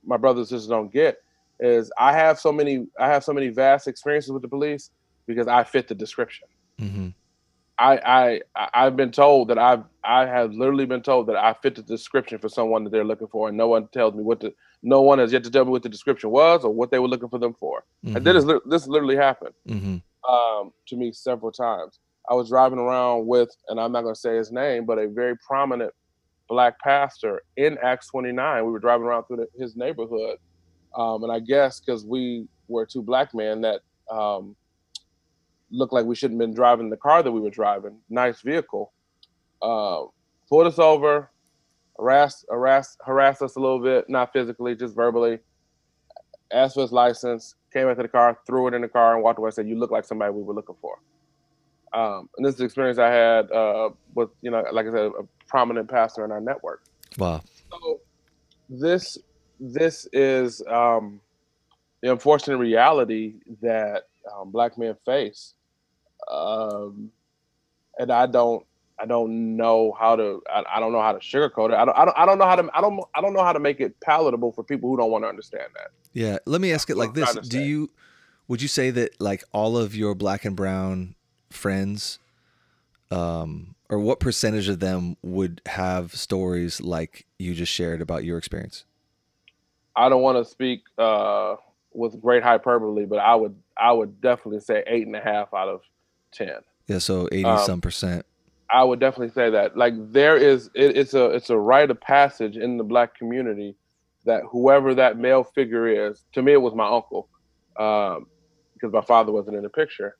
[0.04, 1.18] my brothers just don't get
[1.58, 4.90] is I have so many I have so many vast experiences with the police
[5.26, 6.48] because I fit the description.
[6.80, 7.08] Mm-hmm.
[7.78, 11.74] I I I've been told that I've I have literally been told that I fit
[11.74, 14.54] the description for someone that they're looking for, and no one tells me what the
[14.82, 17.08] no one has yet to tell me what the description was or what they were
[17.08, 17.84] looking for them for.
[18.04, 18.16] Mm-hmm.
[18.16, 20.32] And this this literally happened mm-hmm.
[20.32, 21.98] um, to me several times.
[22.28, 25.08] I was driving around with, and I'm not going to say his name, but a
[25.08, 25.92] very prominent
[26.48, 28.64] black pastor in Acts 29.
[28.64, 30.38] We were driving around through the, his neighborhood,
[30.96, 34.54] um, and I guess because we were two black men that um,
[35.70, 38.92] looked like we shouldn't have been driving the car that we were driving, nice vehicle,
[39.62, 40.02] uh,
[40.48, 41.30] pulled us over,
[42.00, 45.38] harassed, harassed, harassed us a little bit, not physically, just verbally,
[46.52, 49.38] asked for his license, came into the car, threw it in the car, and walked
[49.38, 49.50] away.
[49.50, 50.98] Said, "You look like somebody we were looking for."
[51.92, 55.10] Um, and this is the experience I had uh, with, you know, like I said,
[55.18, 56.84] a prominent pastor in our network.
[57.18, 57.42] Wow.
[57.70, 58.00] So
[58.68, 59.18] this
[59.58, 61.20] this is um,
[62.02, 65.54] the unfortunate reality that um, black men face,
[66.30, 67.10] um,
[67.98, 68.64] and I don't
[69.00, 71.74] I don't know how to I, I, don't know how to sugarcoat it.
[71.74, 73.52] I don't, I don't I don't know how to I don't I don't know how
[73.52, 75.90] to make it palatable for people who don't want to understand that.
[76.12, 77.90] Yeah, let me ask it like this: Do you
[78.48, 81.14] would you say that like all of your black and brown
[81.50, 82.18] friends,
[83.10, 88.38] um, or what percentage of them would have stories like you just shared about your
[88.38, 88.84] experience?
[89.96, 91.56] I don't want to speak uh,
[91.92, 95.68] with great hyperbole, but I would I would definitely say eight and a half out
[95.68, 95.82] of
[96.32, 96.60] ten.
[96.86, 98.26] Yeah, so eighty um, some percent.
[98.72, 99.76] I would definitely say that.
[99.76, 103.76] Like there is, it, it's a it's a rite of passage in the black community
[104.26, 107.28] that whoever that male figure is, to me it was my uncle,
[107.78, 108.26] um,
[108.74, 110.16] because my father wasn't in the picture.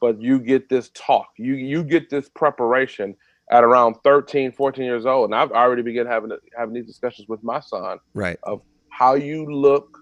[0.00, 3.14] But you get this talk, you you get this preparation
[3.50, 7.42] at around 13, 14 years old, and I've already begun having having these discussions with
[7.44, 8.38] my son, right?
[8.42, 9.98] Of how you look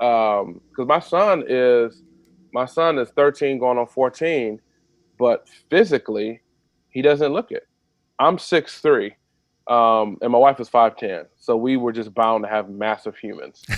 [0.00, 0.44] because
[0.80, 2.02] um, my son is
[2.54, 4.58] my son is 13 going on 14
[5.18, 6.40] but physically
[6.90, 7.66] he doesn't look it.
[8.18, 9.12] I'm 6'3
[9.66, 13.62] um, and my wife is 5'10 so we were just bound to have massive humans.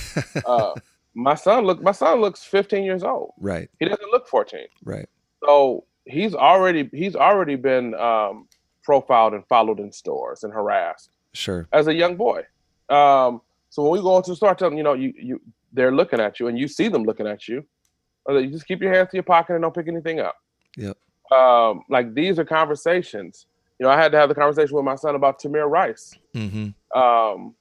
[0.46, 0.74] Uh,
[1.14, 3.32] my son look my son looks 15 years old.
[3.38, 3.68] Right.
[3.78, 5.08] He doesn't look 14 right.
[5.44, 8.48] So he's already he's already been um,
[8.82, 11.68] profiled and followed in stores and harassed sure.
[11.72, 12.42] as a young boy.
[12.88, 15.40] Um, so when we go into the store, tell them, you know, you you
[15.72, 17.64] they're looking at you and you see them looking at you.
[18.28, 20.36] You just keep your hands to your pocket and don't pick anything up.
[20.76, 20.96] Yep.
[21.32, 23.46] Um, like these are conversations.
[23.78, 26.98] You know, I had to have the conversation with my son about Tamir Rice, mm-hmm.
[26.98, 27.54] um,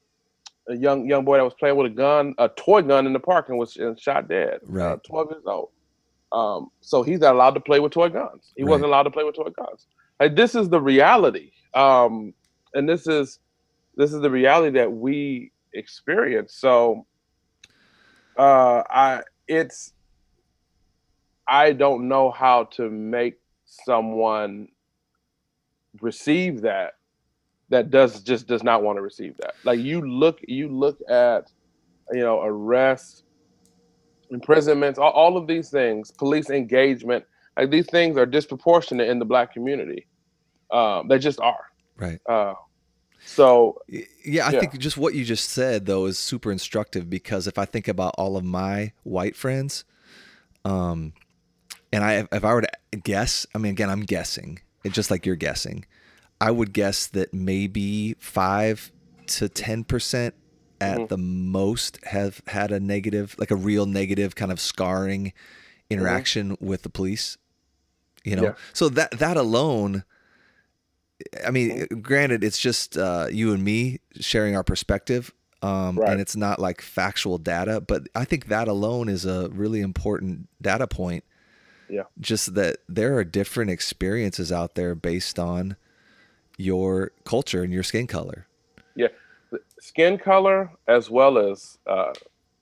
[0.69, 3.19] a young young boy that was playing with a gun, a toy gun in the
[3.19, 4.59] park and was and shot dead.
[4.63, 4.93] Right.
[4.93, 5.69] Uh, Twelve years old.
[6.31, 8.53] Um, so he's not allowed to play with toy guns.
[8.55, 8.69] He right.
[8.69, 9.87] wasn't allowed to play with toy guns.
[10.19, 12.33] Like this is the reality, um,
[12.73, 13.39] and this is
[13.95, 16.53] this is the reality that we experience.
[16.53, 17.05] So
[18.37, 19.93] uh, I it's
[21.47, 23.40] I don't know how to make
[23.71, 24.67] someone
[26.01, 26.95] receive that
[27.69, 29.55] that does just does not want to receive that.
[29.63, 31.51] Like you look you look at
[32.11, 33.23] you know arrest
[34.29, 37.25] imprisonments, all, all of these things, police engagement,
[37.57, 40.05] like these things are disproportionate in the black community.
[40.69, 41.65] Um, they just are.
[41.97, 42.19] Right.
[42.27, 42.53] Uh,
[43.25, 44.59] so yeah, I yeah.
[44.59, 48.15] think just what you just said though is super instructive because if I think about
[48.17, 49.85] all of my white friends,
[50.65, 51.13] um,
[51.91, 52.69] and I if I were to
[53.03, 55.85] guess, I mean again I'm guessing, it's just like you're guessing,
[56.39, 58.91] I would guess that maybe five
[59.27, 60.35] to ten percent
[60.79, 61.05] at mm-hmm.
[61.07, 65.93] the most have had a negative, like a real negative kind of scarring mm-hmm.
[65.93, 66.65] interaction mm-hmm.
[66.65, 67.37] with the police.
[68.23, 68.53] You know, yeah.
[68.73, 70.03] so that that alone.
[71.45, 71.99] I mean, mm-hmm.
[71.99, 76.11] granted, it's just uh, you and me sharing our perspective, um, right.
[76.11, 77.79] and it's not like factual data.
[77.79, 81.23] But I think that alone is a really important data point.
[81.91, 82.03] Yeah.
[82.19, 85.75] Just that there are different experiences out there based on
[86.57, 88.47] your culture and your skin color.
[88.95, 89.09] Yeah
[89.81, 92.13] skin color as well as uh,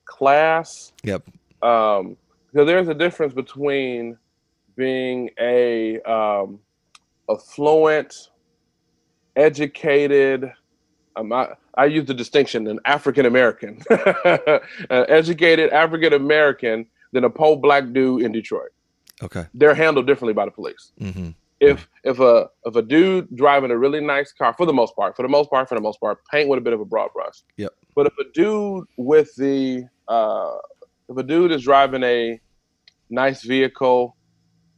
[0.04, 0.92] class.
[1.04, 1.28] Yep.
[1.62, 2.16] Um,
[2.52, 4.18] because there's a difference between
[4.74, 6.58] being a um,
[7.30, 8.30] affluent,
[9.36, 10.52] educated.
[11.14, 13.80] Um, I, I use the distinction an African American,
[14.90, 18.70] educated African American than a poor black dude in Detroit.
[19.22, 19.46] Okay.
[19.54, 20.92] They're handled differently by the police.
[21.00, 21.30] Mm-hmm
[21.60, 25.14] if if a if a dude driving a really nice car for the most part
[25.14, 27.10] for the most part for the most part paint with a bit of a broad
[27.12, 30.56] brush yep but if a dude with the uh
[31.08, 32.40] if a dude is driving a
[33.10, 34.16] nice vehicle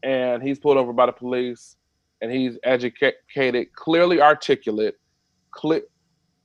[0.02, 1.76] and he's pulled over by the police
[2.20, 4.98] and he's educated clearly articulate
[5.56, 5.80] cl-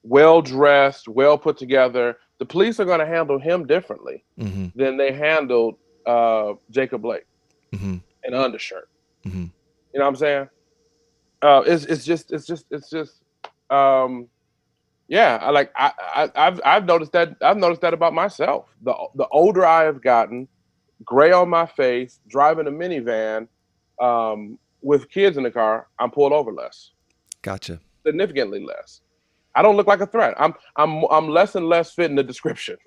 [0.04, 4.68] well dressed well put together the police are going to handle him differently mm-hmm.
[4.76, 7.26] than they handled uh jacob blake
[7.74, 7.98] mm-hmm.
[8.24, 8.90] an undershirt
[9.26, 9.46] mm-hmm.
[9.94, 10.50] You know what I'm saying?
[11.42, 13.24] Uh, it's it's just it's just it's just
[13.72, 14.28] um,
[15.08, 15.40] yeah.
[15.42, 18.66] I like I, I I've I've noticed that I've noticed that about myself.
[18.84, 20.48] The the older I have gotten,
[21.04, 23.48] gray on my face, driving a minivan,
[24.00, 26.92] um, with kids in the car, I'm pulled over less.
[27.42, 27.80] Gotcha.
[28.06, 29.02] Significantly less.
[29.56, 30.36] I don't look like a threat.
[30.38, 32.78] I'm I'm I'm less and less fit in the description.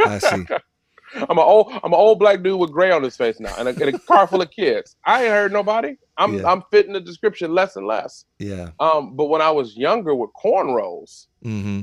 [0.00, 0.46] I see.
[1.14, 3.68] I'm an old I'm an old black dude with gray on his face now, and
[3.68, 4.96] a, and a car full of kids.
[5.04, 5.96] I ain't heard nobody.
[6.18, 6.50] I'm yeah.
[6.50, 8.24] I'm fitting the description less and less.
[8.38, 8.70] Yeah.
[8.80, 11.82] Um, but when I was younger with cornrows, mm-hmm.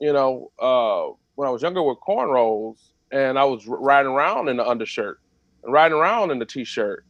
[0.00, 2.76] you know, uh, when I was younger with cornrows,
[3.10, 5.20] and I was riding around in the undershirt,
[5.64, 7.04] and riding around in the t-shirt,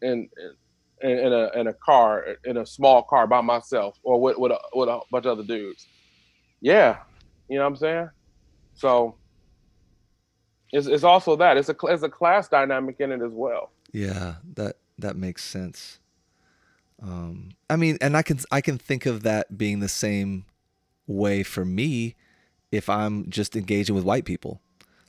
[0.00, 0.28] and.
[0.38, 0.56] and
[1.02, 4.58] in a in a car in a small car by myself or with with a,
[4.72, 5.88] with a bunch of other dudes.
[6.60, 6.98] Yeah,
[7.48, 8.10] you know what I'm saying.
[8.74, 9.16] So
[10.72, 13.70] it's, it's also that it's a it's a class dynamic in it as well.
[13.92, 15.98] Yeah, that that makes sense.
[17.02, 20.46] Um, I mean, and I can I can think of that being the same
[21.06, 22.14] way for me
[22.70, 24.60] if I'm just engaging with white people.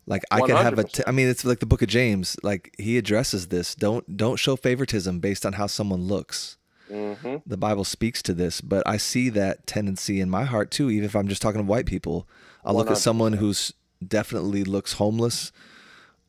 [0.05, 0.47] Like I 100%.
[0.47, 0.83] can have a.
[0.83, 2.35] T- I mean, it's like the Book of James.
[2.43, 3.73] Like he addresses this.
[3.73, 6.57] Don't don't show favoritism based on how someone looks.
[6.91, 7.37] Mm-hmm.
[7.45, 10.89] The Bible speaks to this, but I see that tendency in my heart too.
[10.89, 12.27] Even if I'm just talking to white people,
[12.65, 12.77] I'll 100%.
[12.77, 13.73] look at someone who's
[14.09, 15.51] definitely looks homeless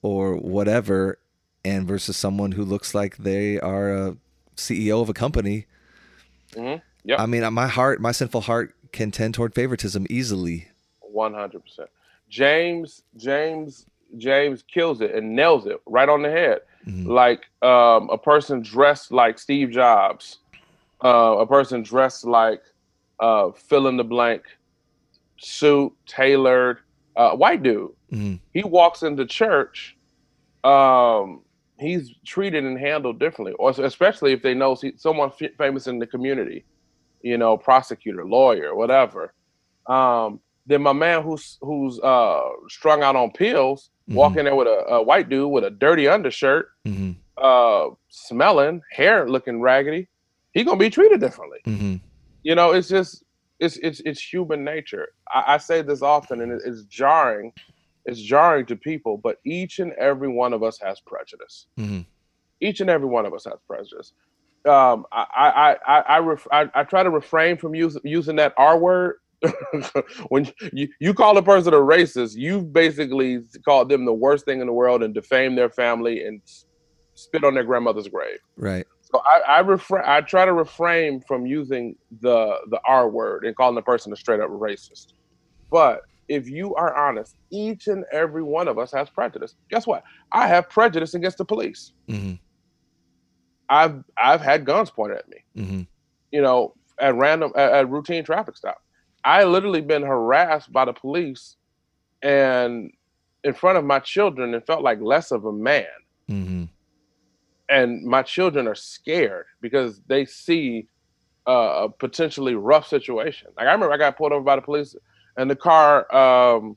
[0.03, 1.19] or whatever,
[1.65, 4.17] and versus someone who looks like they are a
[4.57, 5.67] CEO of a company.
[6.53, 6.81] Mm-hmm.
[7.05, 7.23] Yeah.
[7.23, 10.69] I mean, my heart, my sinful heart, can tend toward favoritism easily.
[11.01, 11.91] One hundred percent.
[12.29, 16.61] James, James, James kills it and nails it right on the head.
[16.87, 17.11] Mm-hmm.
[17.11, 20.39] Like um, a person dressed like Steve Jobs,
[21.03, 22.63] uh, a person dressed like
[23.21, 24.43] uh, fill in the blank,
[25.39, 26.79] suit tailored,
[27.17, 27.91] uh, white dude.
[28.13, 28.37] Mm-hmm.
[28.53, 29.97] He walks into church.
[30.63, 31.43] Um,
[31.79, 36.07] he's treated and handled differently, or especially if they know someone f- famous in the
[36.07, 36.65] community,
[37.23, 39.35] you know, prosecutor, lawyer, whatever.
[39.87, 44.17] Um, then my man who's who's uh, strung out on pills, mm-hmm.
[44.17, 47.13] walking there with a, a, white dude with a dirty undershirt, mm-hmm.
[47.37, 50.09] uh, smelling, hair looking raggedy,
[50.53, 51.59] he gonna be treated differently.
[51.67, 51.97] Mm-hmm.
[52.45, 53.24] You know, it's just
[53.61, 55.09] it's it's it's human nature.
[55.33, 57.53] I, I say this often, and it, it's jarring.
[58.07, 61.67] It's jarring to people, but each and every one of us has prejudice.
[61.79, 62.01] Mm-hmm.
[62.61, 64.13] Each and every one of us has prejudice.
[64.67, 68.55] Um, I I I I, ref, I, I try to refrain from use, using that
[68.57, 69.17] R word.
[70.29, 74.61] when you, you call a person a racist, you've basically called them the worst thing
[74.61, 76.41] in the world and defame their family and
[77.15, 78.39] spit on their grandmother's grave.
[78.57, 78.87] Right.
[79.15, 83.55] So I I, refra- I try to refrain from using the the R word and
[83.55, 85.13] calling the person a straight up racist.
[85.71, 89.55] But if you are honest, each and every one of us has prejudice.
[89.71, 90.03] Guess what?
[90.33, 91.93] I have prejudice against the police.
[92.09, 92.35] Mm-hmm.
[93.69, 95.37] I've I've had guns pointed at me.
[95.57, 95.83] Mm-hmm.
[96.33, 98.83] You know, at random at, at routine traffic stop.
[99.25, 101.55] I literally been harassed by the police,
[102.21, 102.91] and
[103.45, 105.87] in front of my children and felt like less of a man.
[106.29, 106.65] Mm-hmm.
[107.69, 110.87] And my children are scared because they see
[111.47, 113.49] uh, a potentially rough situation.
[113.57, 114.95] Like I remember I got pulled over by the police
[115.39, 116.77] in the car um,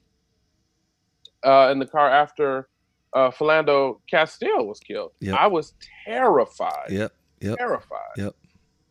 [1.43, 2.69] uh, in the car after
[3.13, 5.11] uh, Philando Castile was killed.
[5.19, 5.37] Yep.
[5.37, 5.73] I was
[6.05, 6.89] terrified.
[6.89, 7.13] Yep.
[7.41, 7.57] Yep.
[7.57, 7.99] Terrified.
[8.17, 8.35] Yep.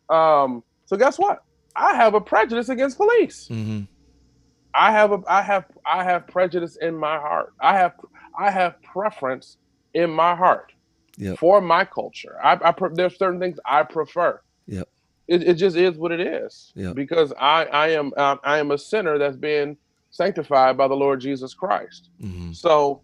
[0.09, 1.43] Um, so guess what?
[1.75, 3.47] I have a prejudice against police.
[3.49, 3.81] Mm-hmm.
[4.73, 7.53] I have a I have I have prejudice in my heart.
[7.61, 7.93] I have
[8.37, 9.57] I have preference
[9.93, 10.73] in my heart
[11.17, 11.39] Yep.
[11.39, 12.37] for my culture.
[12.43, 14.41] I, I pre- there's certain things I prefer.
[14.67, 14.87] Yep.
[15.27, 16.71] It, it just is what it is.
[16.75, 16.95] Yep.
[16.95, 19.77] Because I I am um, I am a sinner that's being
[20.11, 22.09] sanctified by the Lord Jesus Christ.
[22.21, 22.53] Mm-hmm.
[22.53, 23.01] So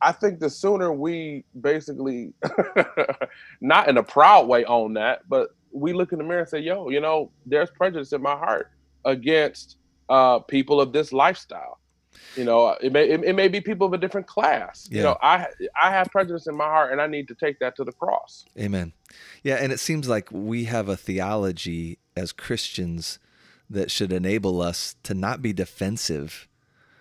[0.00, 2.32] I think the sooner we basically,
[3.60, 6.60] not in a proud way on that, but we look in the mirror and say,
[6.60, 8.70] yo, you know, there's prejudice in my heart
[9.04, 9.76] against
[10.08, 11.78] uh, people of this lifestyle.
[12.36, 14.88] You know, it may it, it may be people of a different class.
[14.90, 15.46] You know, I
[15.82, 18.44] I have prejudice in my heart, and I need to take that to the cross.
[18.58, 18.92] Amen.
[19.42, 23.18] Yeah, and it seems like we have a theology as Christians
[23.70, 26.46] that should enable us to not be defensive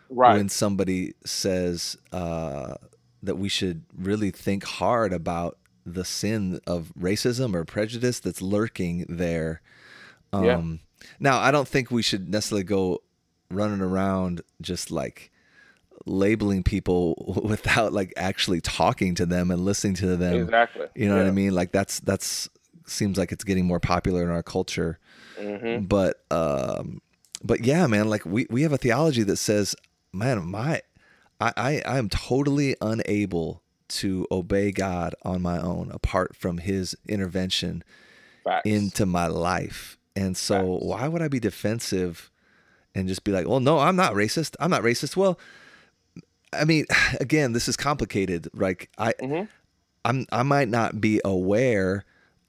[0.10, 0.38] Right.
[0.38, 2.76] when somebody says uh,
[3.22, 9.06] that we should really think hard about the sin of racism or prejudice that's lurking
[9.10, 9.62] there.
[10.32, 10.64] Um, Yeah.
[11.20, 13.02] Now, I don't think we should necessarily go
[13.50, 15.32] running around just like
[16.06, 20.36] labeling people without like actually talking to them and listening to them.
[20.36, 20.88] exactly.
[20.96, 21.54] You know what I mean?
[21.54, 22.50] Like that's that's
[22.86, 25.00] seems like it's getting more popular in our culture.
[25.40, 25.88] Mhm.
[25.88, 27.02] But um
[27.44, 29.76] but yeah, man, like we we have a theology that says,
[30.14, 30.82] man, my
[31.40, 36.96] I I, I am totally unable to obey God on my own apart from his
[37.08, 37.84] intervention
[38.44, 38.64] Facts.
[38.66, 39.98] into my life.
[40.16, 40.86] And so Facts.
[40.86, 42.32] why would I be defensive
[42.98, 44.56] and just be like, "Well, no, I'm not racist.
[44.60, 45.40] I'm not racist." Well,
[46.54, 46.86] I mean,
[47.20, 48.50] again, this is complicated.
[48.54, 49.48] Like I Mhm.
[50.04, 52.04] I'm I might not be aware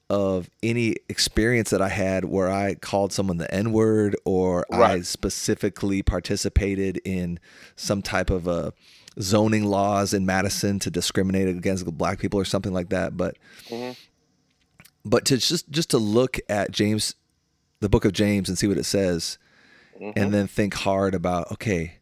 [0.09, 5.01] of any experience that I had where I called someone the N word or I
[5.01, 7.39] specifically participated in
[7.75, 8.73] some type of a
[9.21, 13.17] zoning laws in Madison to discriminate against black people or something like that.
[13.17, 13.37] But
[13.69, 13.95] Mhm.
[15.05, 17.13] but to just just to look at James,
[17.79, 19.37] the book of James, and see what it says,
[19.99, 20.13] Mhm.
[20.15, 21.93] and then think hard about okay,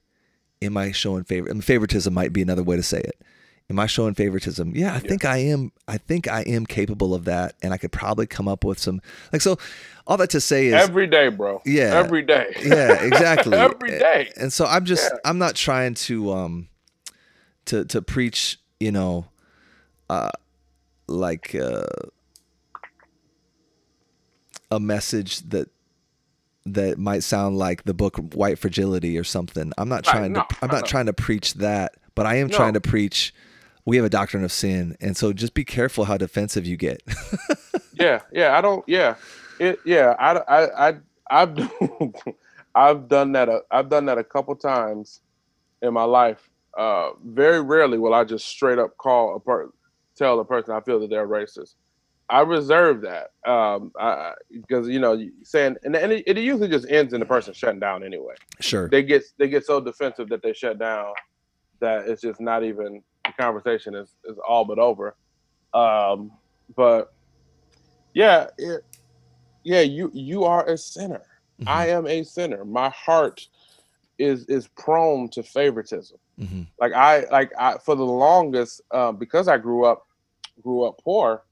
[0.61, 1.49] am I showing favor?
[1.49, 3.21] And favoritism might be another way to say it.
[3.69, 4.71] Am I showing favoritism?
[4.75, 5.73] Yeah, I think I am.
[5.89, 9.01] I think I am capable of that, and I could probably come up with some
[9.33, 9.57] like so.
[10.05, 11.61] All that to say is, every day, bro.
[11.65, 11.91] Yeah.
[11.95, 12.53] Every day.
[12.63, 13.57] yeah, exactly.
[13.57, 14.31] every day.
[14.37, 15.17] And so I'm just Yeah.
[15.25, 16.69] I'm not trying to um
[17.65, 19.25] to to preach, you know,
[20.09, 20.29] uh
[21.09, 21.83] like uh
[24.71, 25.69] a message that
[26.73, 29.71] that might sound like the book White Fragility or something.
[29.77, 30.87] I'm not Right, trying no, to I'm not no.
[30.87, 32.57] trying to preach that, but I am No.
[32.57, 33.33] trying to preach
[33.85, 34.97] we have a doctrine of sin.
[34.99, 37.01] And so just be careful how defensive you get.
[37.93, 39.15] yeah yeah i don't yeah
[39.59, 40.93] it yeah i i, I
[41.31, 41.57] i've
[42.75, 45.21] i've done that a, i've done that a couple times
[45.81, 46.47] in my life
[46.77, 49.71] uh very rarely will i just straight up call a per
[50.15, 51.73] tell a person i feel that they're racist
[52.29, 56.89] i reserve that um I because you know saying and, and it, it usually just
[56.89, 58.89] ends in the person shutting down anyway sure.
[58.89, 61.13] they get they get so defensive that they shut down
[61.79, 65.15] that it's just not even the conversation is is all but over.
[65.73, 66.31] Um,
[66.75, 67.13] but
[68.13, 68.83] yeah, it,
[69.63, 71.23] yeah, you you are a sinner.
[71.61, 71.67] Mhm.
[71.67, 72.65] I am a sinner.
[72.65, 73.47] My heart
[74.17, 76.17] is is prone to favoritism.
[76.39, 76.67] Mhm.
[76.79, 80.05] Like I like I for the longest um, because I grew up
[80.61, 81.43] grew up poor.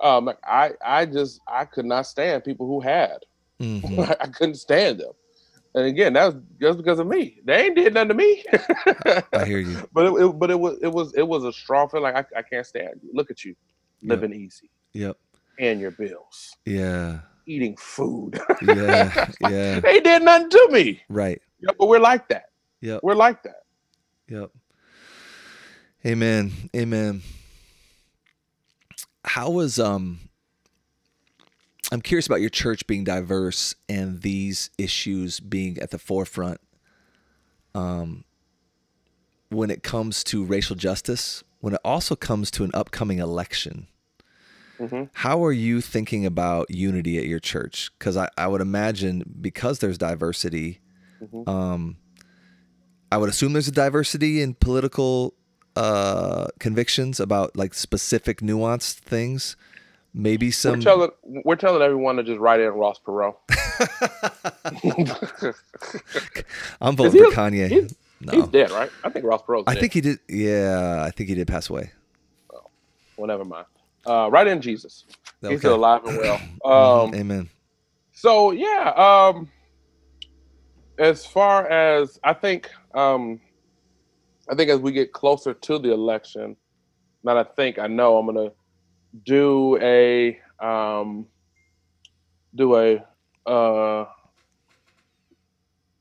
[0.00, 3.18] Um, like I I just I could not stand people who had.
[3.60, 4.16] Mhm.
[4.20, 5.12] I couldn't stand them.
[5.74, 7.40] And again, that was just because of me.
[7.44, 8.44] They ain't did nothing to me.
[9.34, 9.86] I hear you.
[9.92, 12.12] but it, it- but it was it was it was a strong feeling.
[12.14, 13.10] Like I, I can't stand you.
[13.12, 13.54] Look at you,
[14.02, 15.16] living easy, Yep.
[15.58, 17.20] And your bills, Yeah.
[17.46, 18.38] eating food.
[18.62, 19.30] Yeah.
[19.40, 19.80] Yeah.
[19.80, 21.02] they did nothing to me.
[21.08, 21.40] Right.
[21.60, 22.50] Yeah, but we're like that.
[22.82, 23.00] Yep.
[23.02, 23.62] We're like that.
[24.28, 24.50] Yep.
[26.04, 26.52] Amen.
[26.74, 27.22] Amen.
[29.26, 30.20] How was um
[31.92, 36.60] I'm curious about your church being diverse and these issues being at the forefront
[37.74, 38.24] um
[39.50, 43.86] when it comes to racial justice, when it also comes to an upcoming election.
[44.78, 47.90] hmm How are you thinking about unity at your church?
[47.98, 50.80] Because I, I would imagine because there's diversity,
[51.22, 51.48] Mhm.
[51.48, 51.96] um,
[53.10, 55.34] I would assume there's a diversity in political
[55.76, 59.56] uh, convictions about like specific nuanced things.
[60.14, 60.80] Maybe We're some.
[60.80, 63.34] telling we're telling everyone to just write in Ross Perot.
[66.80, 67.68] I'm voting for Kanye.
[67.68, 68.32] he's, No.
[68.32, 68.90] He's dead, right?
[69.04, 69.80] I think Ross Perot's I dead.
[69.80, 70.18] think he did.
[70.28, 71.90] Yeah, I think he did pass away.
[73.18, 73.66] Well, never mind.
[74.06, 75.04] Uh, right in Jesus.
[75.46, 76.40] He's still alive and well.
[76.64, 77.04] Mhm.
[77.08, 77.48] Um, Amen.
[78.12, 79.48] So yeah, um,
[80.98, 83.40] as far as I think, um,
[84.48, 86.56] I think as we get closer to the election,
[87.24, 88.52] not I think I know I'm gonna
[89.24, 91.26] do a um,
[92.54, 93.04] do a
[93.48, 94.06] uh,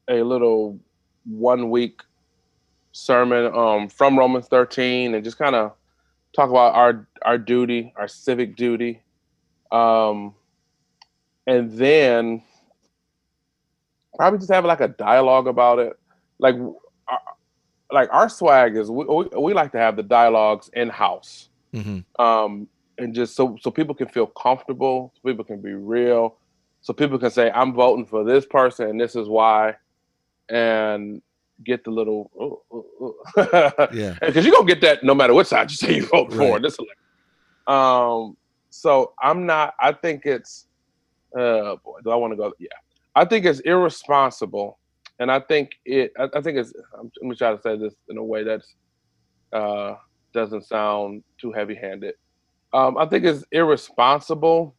[0.07, 0.79] a little
[1.25, 2.01] one week
[2.91, 5.73] sermon um, from Romans 13 and just kind of
[6.35, 9.01] talk about our our duty, our civic duty.
[9.71, 10.35] Um,
[11.47, 12.43] and then
[14.15, 15.93] probably just have like a dialogue about it.
[16.39, 16.55] Like,
[17.07, 17.19] our,
[17.91, 21.99] like our swag is we, we, we like to have the dialogues in house, hmm
[22.19, 22.67] um,
[22.97, 26.37] and just so so people can feel comfortable, so people can be real,
[26.81, 29.75] so people can say I'm voting for this person and this is why,
[30.49, 31.21] and
[31.63, 32.85] get the little oh, oh,
[33.37, 33.87] oh.
[33.93, 34.17] Yeah.
[34.21, 36.55] because you're gonna get that no matter what side you say you vote for Right.
[36.57, 36.95] in this election.
[37.67, 38.37] Um,
[38.69, 39.73] so I'm not.
[39.79, 40.67] I think it's.
[41.35, 42.53] Uh, boy, do I want to go?
[42.59, 42.67] Yeah,
[43.15, 44.77] I think it's irresponsible,
[45.19, 46.11] and I think it.
[46.17, 46.73] I, I think it's.
[46.97, 48.75] I'm, let me try to say this in a way that's
[49.53, 49.95] uh,
[50.33, 52.15] doesn't sound too heavy-handed.
[52.73, 54.75] Um, I think it's irresponsible,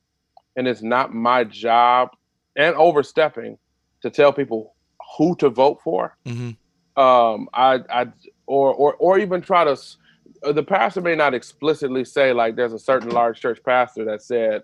[0.57, 2.11] and it's not my job,
[2.57, 3.59] and overstepping
[4.03, 4.75] to tell people
[5.17, 6.51] who to vote for hmm
[6.97, 8.07] um i i
[8.47, 9.77] or or or even try to
[10.45, 14.23] uh, the pastor may not explicitly say like there's a certain large church pastor that
[14.23, 14.63] said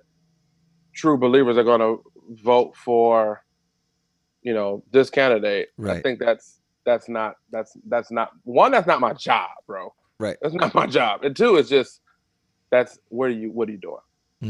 [0.94, 2.02] true believers are going to
[2.42, 3.42] vote for
[4.42, 5.68] you know this candidate
[5.98, 10.36] i think that's that's not that's that's not one that's not my job bro Right.
[10.42, 12.00] that's not my job and two it's just
[12.70, 13.96] that's what are you what are you doing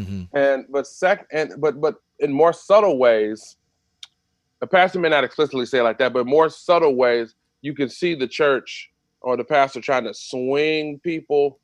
[0.06, 3.56] hmm and but sec and but but in more subtle ways,
[4.60, 8.14] the pastor may not explicitly say like that, but more subtle ways, you can see
[8.14, 8.90] the church
[9.22, 11.58] or the pastor trying to swing people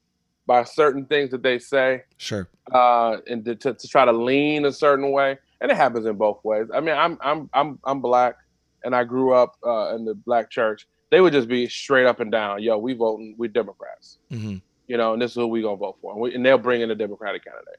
[0.47, 2.49] by certain things that they say, Sure.
[2.73, 5.39] uh, and to, to, to try to lean a certain way.
[5.61, 6.67] And it happens in both ways.
[6.73, 8.37] I mean, I'm I'm I'm I'm black,
[8.85, 10.87] and I grew up uh, in the black church.
[11.11, 14.57] They would just be straight up and down, yo, we voting, we Democrats hmm
[14.89, 16.81] you know, and this is who we gonna vote for, and, we, and they'll bring
[16.81, 17.79] in a Democratic candidate.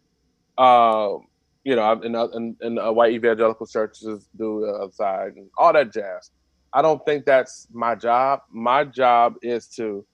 [0.58, 1.28] Um,
[1.64, 5.74] you know, and and, and uh, white evangelical churches do the other side and all
[5.74, 6.32] that jazz.
[6.72, 8.42] I don't think that's my job.
[8.52, 10.06] My job is to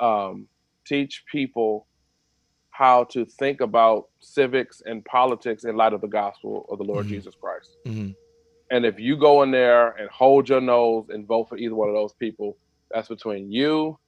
[0.00, 0.48] um,
[0.86, 1.86] teach people
[2.80, 7.04] how to think about civics and politics in light of the gospel of the Lord
[7.06, 7.10] Mhm.
[7.10, 7.76] Jesus Christ.
[7.84, 8.12] hmm
[8.70, 11.90] And if you go in there and hold your nose and vote for either one
[11.90, 12.56] of those people,
[12.90, 13.98] that's between you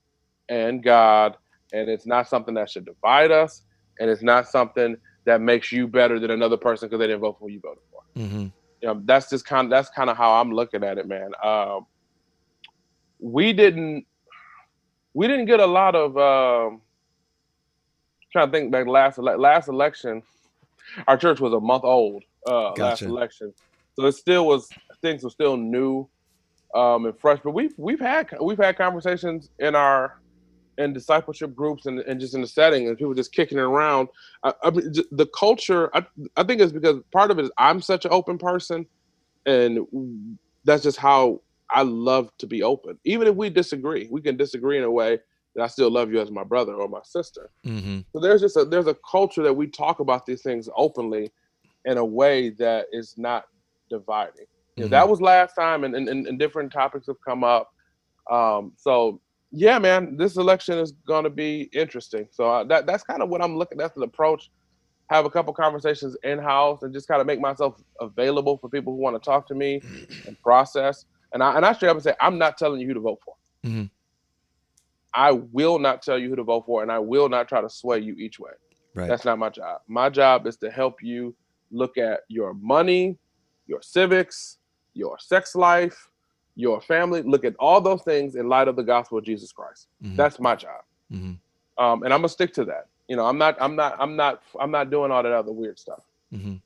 [0.48, 1.36] and God.
[1.74, 3.62] And it's not something that should divide us.
[3.98, 4.96] And it's not something
[5.26, 7.82] that makes you better than another person because they didn't vote for who you voted
[7.90, 8.00] for.
[8.16, 8.46] hmm
[8.80, 11.32] You know, that's just kind of that's kind of how I'm looking at it, man.
[11.44, 11.86] Um,
[13.18, 14.06] we didn't
[15.12, 16.80] we didn't get a lot of um,
[18.32, 20.22] trying to think back last last election.
[21.06, 23.52] Our church was a month old uh, last election,
[23.94, 24.68] so it still was
[25.00, 26.08] things were still new
[26.74, 27.38] um, and fresh.
[27.42, 30.18] But we've we've had we've had conversations in our
[30.78, 34.08] in discipleship groups and, and just in the setting and people just kicking it around.
[34.42, 35.90] I, I mean, the culture.
[35.94, 36.04] I,
[36.36, 38.86] I think it's because part of it is I'm such an open person,
[39.46, 39.86] and
[40.64, 42.98] that's just how I love to be open.
[43.04, 45.20] Even if we disagree, we can disagree in a way
[45.54, 47.50] that I still love you as my brother or my sister.
[47.64, 51.30] hmm So there's just a there's a culture that we talk about these things openly
[51.84, 53.44] in a way that is not
[53.90, 54.46] dividing.
[54.76, 57.70] You know, that was last time, and, and, and different topics have come up.
[58.30, 62.26] Um, so yeah, man, this election is going to be interesting.
[62.30, 63.76] So uh, that that's kind of what I'm looking.
[63.78, 64.50] That's the approach.
[65.10, 68.94] Have a couple conversations in house and just kind of make myself available for people
[68.94, 69.82] who want to talk to me
[70.26, 71.04] and process.
[71.34, 73.18] And I and I straight up and say, I'm not telling you who to vote
[73.24, 73.34] for.
[73.66, 73.90] Mhm.
[75.14, 77.68] I will not tell you who to vote for, and I will not try to
[77.68, 78.52] sway you each way.
[78.94, 79.08] Right.
[79.08, 79.80] That's not my job.
[79.88, 81.34] My job is to help you
[81.70, 83.18] look at your money,
[83.66, 84.58] your civics,
[84.94, 86.08] your sex life,
[86.56, 87.22] your family.
[87.22, 89.88] Look at all those things in light of the gospel of Jesus Christ.
[90.04, 90.16] Mhm.
[90.16, 91.38] That's my job, Mhm.
[91.78, 92.88] um, and I'm gonna stick to that.
[93.08, 95.78] You know, I'm not, I'm not, I'm not, I'm not doing all that other weird
[95.78, 96.04] stuff.
[96.30, 96.56] hmm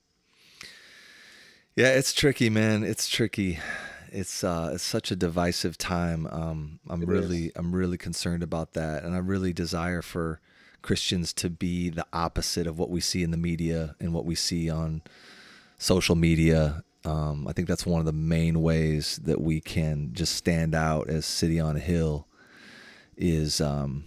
[1.77, 2.83] Yeah, it's tricky, man.
[2.85, 3.59] It's tricky.
[4.17, 6.27] It's uh, it's such a divisive time.
[6.29, 7.53] Um, I'm It really, is.
[7.55, 10.41] I'm really concerned about that, and I really desire for
[10.81, 14.35] Christians to be the opposite of what we see in the media and what we
[14.35, 15.03] see on
[15.77, 16.83] social media.
[17.05, 21.11] Um, I think that's one of the main ways that we can just stand out
[21.11, 22.27] as City on a Hill
[23.19, 24.05] is um,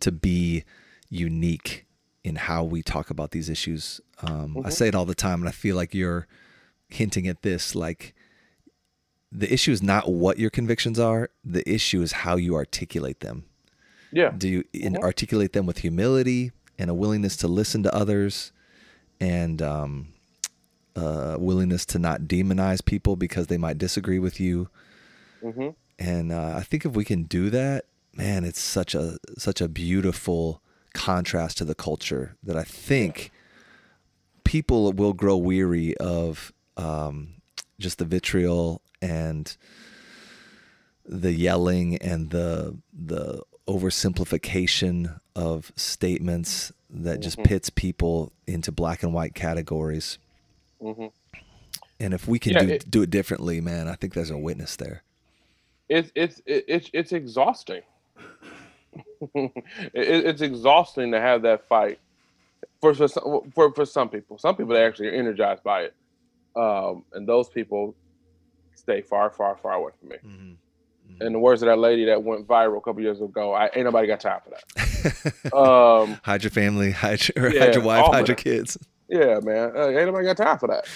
[0.00, 0.64] to be
[1.10, 1.84] unique
[2.24, 4.00] in how we talk about these issues.
[4.22, 4.72] Um, I Mhm.
[4.72, 6.26] say it all the time, and I feel like you're
[6.88, 8.14] hinting at this like
[9.36, 11.28] the issue is not what your convictions are.
[11.44, 13.44] The issue is how you articulate them.
[14.12, 14.30] Yeah.
[14.30, 15.02] Do you Mhm.
[15.02, 18.52] articulate them with humility and a willingness to listen to others,
[19.20, 20.08] and um,
[20.94, 24.68] uh, willingness to not demonize people because they might disagree with you?
[25.42, 25.70] Mm-hmm.
[25.98, 29.68] And uh, I think if we can do that, man, it's such a such a
[29.68, 30.62] beautiful
[30.92, 33.32] contrast to the culture that I think
[34.44, 37.34] people will grow weary of um,
[37.80, 39.56] just the vitriol and
[41.04, 47.44] the yelling and the the oversimplification of statements that just Mhm.
[47.44, 50.18] pits people into black and white categories.
[50.80, 51.06] hmm
[52.00, 54.38] And if we can Yeah, do it- do it differently, man, I think there's a
[54.38, 55.02] witness there.
[55.88, 57.82] It's it's it's it's exhausting.
[59.34, 59.52] it,
[59.94, 61.98] it's exhausting to have that fight
[62.80, 64.38] for for some, for for some people.
[64.38, 65.94] Some people they actually are energized by it,
[66.56, 67.94] um, and those people
[68.84, 70.16] stay far, far, far away from me.
[70.24, 71.22] Mm-hmm.
[71.22, 73.84] In the words of that lady that went viral a couple years ago, I ain't
[73.84, 74.64] nobody got time for that.
[75.52, 78.78] Um, hide your family, hide your, Yeah, hide your wife, hide your kids.
[79.06, 79.72] Yeah, man.
[79.76, 80.86] Uh, ain't nobody got time for that.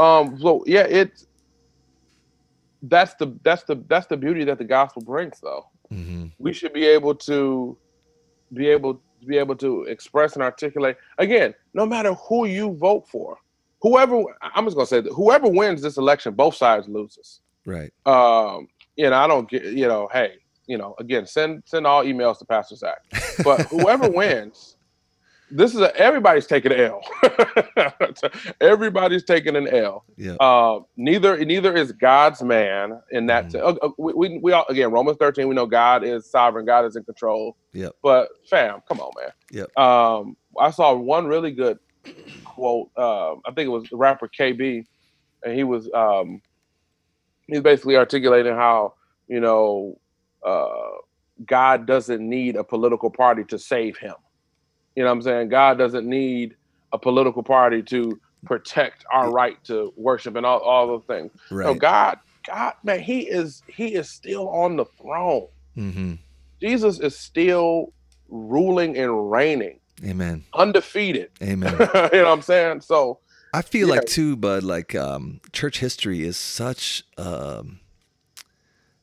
[0.00, 1.26] Um, so yeah, it's
[2.82, 5.66] that's the that's the that's the beauty that the gospel brings, though.
[5.92, 6.28] Mm-hmm.
[6.38, 7.76] We should be able to
[8.54, 13.06] be able to be able to express and articulate again, no matter who you vote
[13.08, 13.36] for,
[13.80, 17.40] whoever I'm just gonna say that whoever wins this election, both sides loses.
[17.66, 17.92] Right.
[18.06, 20.34] Um, you know, I don't get you know, hey,
[20.66, 22.98] you know, again, send send all emails to Pastor Zach.
[23.44, 24.76] But whoever wins,
[25.50, 27.02] this is a, everybody's taking an L.
[28.60, 30.04] everybody's taking an L.
[30.16, 30.34] Yeah.
[30.34, 33.46] Uh, neither neither is God's man in that.
[33.46, 33.52] Mhm.
[33.52, 35.48] t- uh, uh, we, we we all again Romans thirteen.
[35.48, 36.66] We know God is sovereign.
[36.66, 37.56] God is in control.
[37.72, 37.88] Yeah.
[38.02, 39.32] But fam, come on, man.
[39.50, 39.64] Yeah.
[39.76, 41.78] Um, I saw one really good
[42.60, 42.90] quote.
[42.96, 44.84] Um, I think it was the rapper KB,
[45.44, 46.42] and he was um,
[47.46, 48.94] he's basically articulating how
[49.28, 49.98] you know
[50.46, 50.90] uh,
[51.46, 54.14] God doesn't need a political party to save him.
[54.94, 55.48] You know what I'm saying?
[55.48, 56.56] God doesn't need
[56.92, 61.30] a political party to protect our right to worship and all, all those things.
[61.50, 61.66] Right.
[61.66, 65.48] No, God, God, man, he is he is still on the throne.
[65.76, 66.14] mm-hmm.
[66.60, 67.94] Jesus is still
[68.28, 70.44] ruling and reigning, Amen.
[70.54, 71.30] undefeated.
[71.42, 71.72] Amen.
[71.78, 72.80] you know what I'm saying?
[72.82, 73.18] So
[73.52, 73.94] I feel Yeah.
[73.96, 74.62] like too, bud.
[74.62, 77.80] Like um, church history is such um,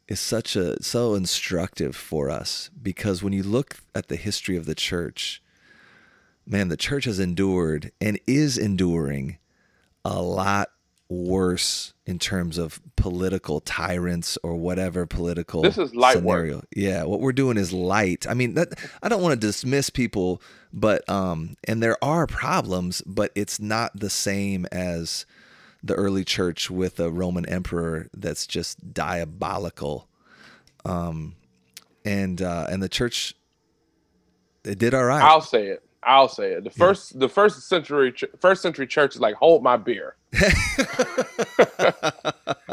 [0.08, 4.66] is such a so instructive for us because when you look at the history of
[4.66, 5.42] the church,
[6.46, 9.38] man, the church has endured and is enduring
[10.06, 10.70] a lot
[11.10, 16.40] worse in terms of political tyrants or whatever political This is light work.
[16.46, 16.64] scenario.
[16.76, 18.26] Yeah, what we're doing is light.
[18.30, 18.70] I mean, that
[19.04, 20.42] I don't want to dismiss people,
[20.74, 25.26] but um and there are problems, but it's not the same as
[25.84, 30.08] the early church with a Roman emperor that's just diabolical.
[30.86, 31.36] Um
[32.06, 33.36] and uh and the church
[34.64, 35.24] it did all right.
[35.24, 35.84] I'll say it.
[36.04, 36.64] I'll say it.
[36.64, 40.16] The first the first century first century church is like hold my beer.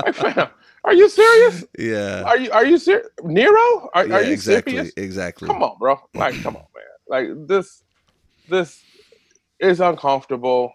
[0.04, 0.48] Like, fam,
[0.84, 1.64] are you serious?
[1.78, 2.22] yeah.
[2.24, 3.06] Are you are you serious?
[3.22, 3.88] Nero?
[3.94, 4.72] Are, yeah, are you exactly.
[4.74, 4.92] serious?
[4.96, 5.48] Exactly.
[5.48, 5.98] Come on, bro.
[6.14, 6.84] Like, come on, man.
[7.08, 7.82] Like this,
[8.48, 8.82] this
[9.60, 10.72] is uncomfortable,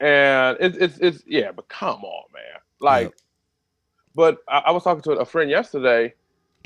[0.00, 1.52] and it's it's it's yeah.
[1.52, 2.60] But come on, man.
[2.80, 3.12] Like, Yep.
[4.14, 6.14] but I, I was talking to a friend yesterday.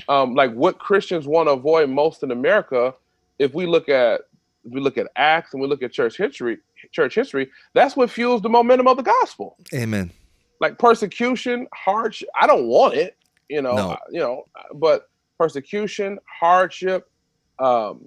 [0.09, 2.93] Um, like what Christians want to avoid most in America,
[3.39, 4.21] if we look at
[4.65, 6.57] if we look at Acts and we look at church history,
[6.91, 9.57] church history, that's what fuels the momentum of the gospel.
[9.73, 10.11] Amen.
[10.59, 12.29] Like persecution, hardship.
[12.39, 13.15] I don't want it,
[13.49, 13.97] you know, No.
[14.11, 14.45] you know,
[14.75, 15.09] but
[15.39, 17.09] persecution, hardship,
[17.59, 18.05] um,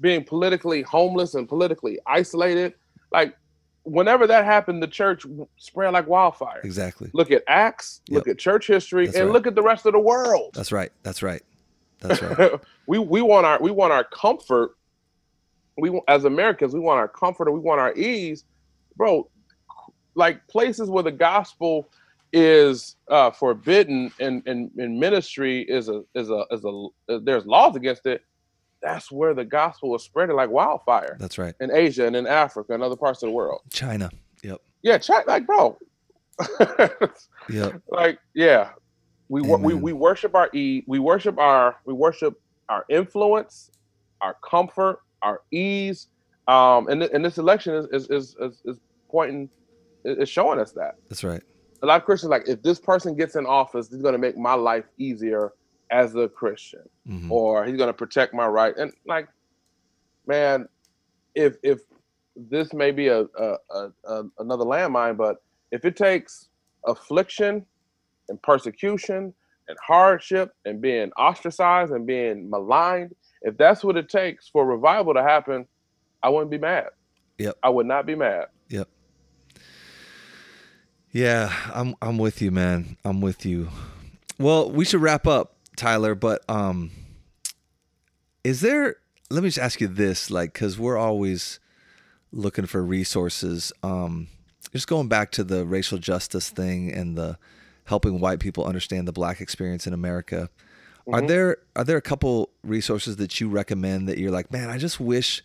[0.00, 2.74] being politically homeless and politically isolated.
[3.12, 3.36] Like
[3.84, 5.26] whenever that happened, the church
[5.56, 6.60] spread like wildfire.
[6.64, 7.10] Exactly.
[7.12, 9.32] Look at Acts, look at church history, That's and right.
[9.32, 10.50] look at the rest of the world.
[10.54, 10.92] That's right.
[11.02, 11.42] That's right.
[12.00, 12.52] That's right.
[12.86, 14.76] we we want our we want our comfort.
[15.76, 18.44] We as Americans, we want our comfort and we want our ease,
[18.96, 19.28] bro.
[20.14, 21.88] Like places where the gospel
[22.32, 27.76] is uh, forbidden and, and and ministry is a is a is a there's laws
[27.76, 28.22] against it.
[28.82, 31.54] That's where the gospel was spreading like wildfire That's right.
[31.60, 33.60] in Asia and in Africa and other parts of the world.
[33.70, 34.10] China.
[34.42, 34.58] Yep.
[34.82, 35.76] Yeah, China, like bro,
[37.50, 37.82] Yep.
[37.88, 38.70] like yeah
[39.28, 43.70] we we we worship our e we worship our we worship our influence
[44.20, 46.08] our comfort our ease
[46.48, 49.48] um and, th- and this election is is is is, is pointing
[50.04, 51.42] is showing us that That's right.
[51.82, 54.38] a lot of christians like if this person gets in office he's going to make
[54.38, 55.52] my life easier
[55.90, 57.30] as a christian Mhm.
[57.30, 59.28] or he's going to protect my right and like
[60.26, 60.68] man
[61.34, 61.80] if if
[62.36, 66.48] this may be a, a, a, a another landmine but if it takes
[66.86, 67.64] affliction
[68.28, 69.34] and persecution
[69.68, 75.14] and hardship and being ostracized and being maligned, if that's what it takes for revival
[75.14, 75.64] to happen,
[76.24, 76.88] I wouldn't be mad.
[77.38, 77.56] Yep.
[77.62, 78.46] I would not be mad.
[78.68, 78.88] Yep.
[81.12, 82.96] Yeah, I'm I'm with you, man.
[83.04, 83.68] I'm with you.
[84.38, 86.90] Well, we should wrap up, Tyler, but um
[88.44, 88.96] is there
[89.30, 91.58] let me just ask you this like cuz we're always
[92.32, 94.28] looking for resources um
[94.72, 97.38] just going back to the racial justice thing and the
[97.84, 100.48] helping white people understand the black experience in America.
[101.00, 101.14] Mm-hmm.
[101.14, 104.78] Are there are there a couple resources that you recommend that you're like, man, I
[104.78, 105.42] just wish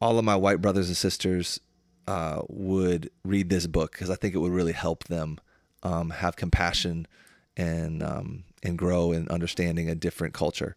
[0.00, 1.60] all of my white brothers and sisters
[2.06, 5.38] uh, would read this book because I think it would really help them
[5.82, 7.06] um, have compassion
[7.56, 10.76] and um, and grow in understanding a different culture.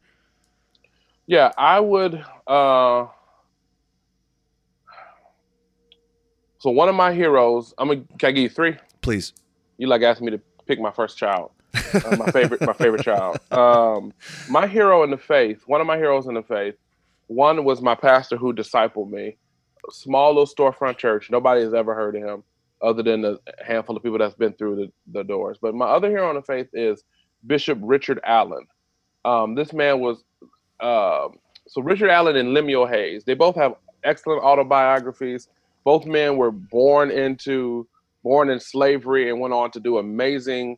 [1.28, 2.24] Yeah, I would.
[2.48, 3.08] Uh,
[6.60, 8.78] so one of my heroes, I'm gonna can I give you three?
[9.02, 9.34] Please.
[9.78, 13.40] You like asking me to pick my first child, uh, my favorite, my favorite child.
[13.52, 14.14] Um,
[14.50, 15.64] my hero in the faith.
[15.66, 16.76] One of my heroes in the faith.
[17.28, 19.38] One was my pastor who discipled me
[19.90, 21.30] small little storefront church.
[21.30, 22.44] Nobody has ever heard of him
[22.82, 25.58] other than the handful of people that's been through the, the doors.
[25.62, 27.04] But my other hero in the faith is
[27.48, 28.68] Bishop Richard Allen.
[29.26, 30.24] Um, this man was
[30.80, 31.28] uh,
[31.68, 33.24] so Richard Allen and Lemuel Haynes.
[33.24, 35.48] They both have excellent autobiographies.
[35.84, 37.88] Both men were born into
[38.24, 40.78] born in slavery and went on to do amazing,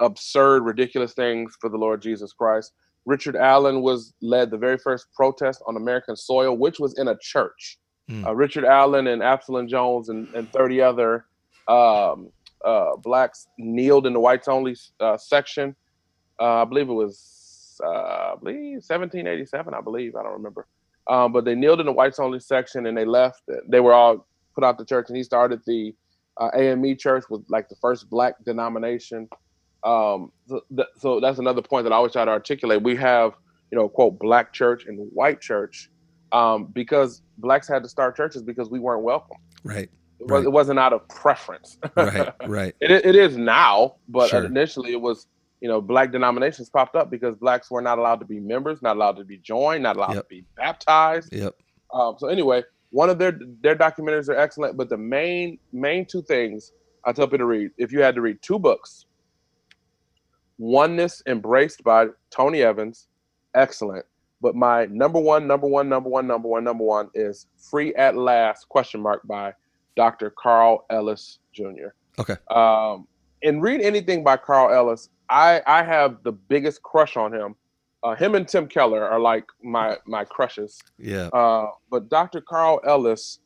[0.00, 2.72] absurd, ridiculous things for the Lord Jesus Christ.
[3.06, 7.16] Richard Allen was led the very first protest on American soil, which was in a
[7.20, 7.78] church.
[8.10, 8.26] Mm.
[8.26, 11.26] Uh, Richard Allen and Absalom Jones and, and 30 other
[11.68, 12.30] um,
[12.64, 15.74] uh, blacks kneeled in the whites only uh, section.
[16.40, 19.74] Uh, I believe it was, uh, I believe 1787.
[19.74, 20.66] I believe I don't remember,
[21.06, 23.42] um, but they kneeled in the whites only section and they left.
[23.68, 25.94] They were all put out the church, and he started the
[26.38, 29.28] uh, AME Church with like the first black denomination.
[29.84, 32.82] Um, so, th- so that's another point that I always try to articulate.
[32.82, 33.32] We have,
[33.70, 35.90] you know, quote black church and white church
[36.32, 39.38] um, because blacks had to start churches because we weren't welcome.
[39.64, 39.90] Right.
[40.20, 40.52] It, was, right.
[40.52, 41.78] wasn't out of preference.
[41.96, 42.32] right.
[42.46, 42.74] Right.
[42.80, 44.44] It, it is now, but sure.
[44.44, 45.26] initially it was,
[45.60, 48.96] you know, black denominations popped up because blacks were not allowed to be members, not
[48.96, 50.24] allowed to be joined, not allowed yep.
[50.24, 51.32] to be baptized.
[51.32, 51.54] Yep.
[51.92, 56.22] Um, so anyway, one of their their documentaries are excellent, but the main main two
[56.22, 56.72] things
[57.04, 59.06] I tell people to read, if you had to read two books,
[60.58, 63.08] Oneness Embraced by Tony Evans,
[63.54, 64.04] excellent.
[64.42, 68.16] But my number one, number one, number one, number one, number one is Free at
[68.16, 69.52] Last question mark by
[69.96, 70.30] Dr.
[70.30, 71.88] Carl Ellis Jr.
[72.18, 72.36] Okay.
[72.50, 73.06] Um,
[73.42, 75.08] and read anything by Carl Ellis.
[75.30, 77.54] I I have the biggest crush on him.
[78.02, 80.78] Uh, him and Tim Keller are like my my crushes.
[80.98, 81.28] Yeah.
[81.28, 82.40] Uh, but Dr.
[82.40, 83.38] Carl Ellis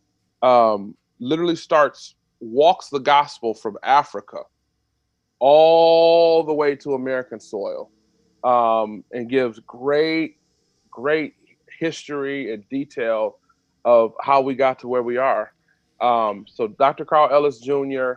[0.42, 4.38] um, literally starts walks the gospel from Africa
[5.38, 7.90] all the way to American soil,
[8.44, 10.38] um, and gives great
[10.90, 11.34] great
[11.78, 13.38] history and detail
[13.84, 15.52] of how we got to where we are.
[16.00, 17.04] Um, so Dr.
[17.04, 18.12] Carl Ellis Jr.,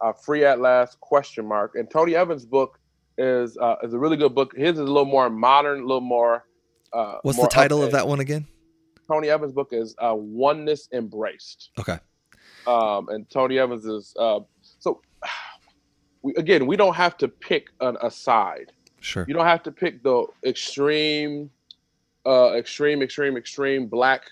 [0.00, 1.74] uh, Free at Last, question mark.
[1.74, 2.78] And Tony Evans' book
[3.18, 4.56] is uh, is a really good book.
[4.56, 6.46] His is a little more modern, a little more.
[6.92, 8.46] Uh, What's more the title of that one again?
[9.08, 11.70] Tony Evans' book is uh, Oneness Embraced.
[11.78, 11.98] Okay.
[12.66, 14.40] Um, and Tony Evans is uh,
[14.78, 15.02] so.
[16.22, 18.72] We, again, we don't have to pick an, a side.
[19.00, 19.26] Sure.
[19.28, 21.50] You don't have to pick the extreme
[22.26, 24.30] uh, extreme, extreme, extreme black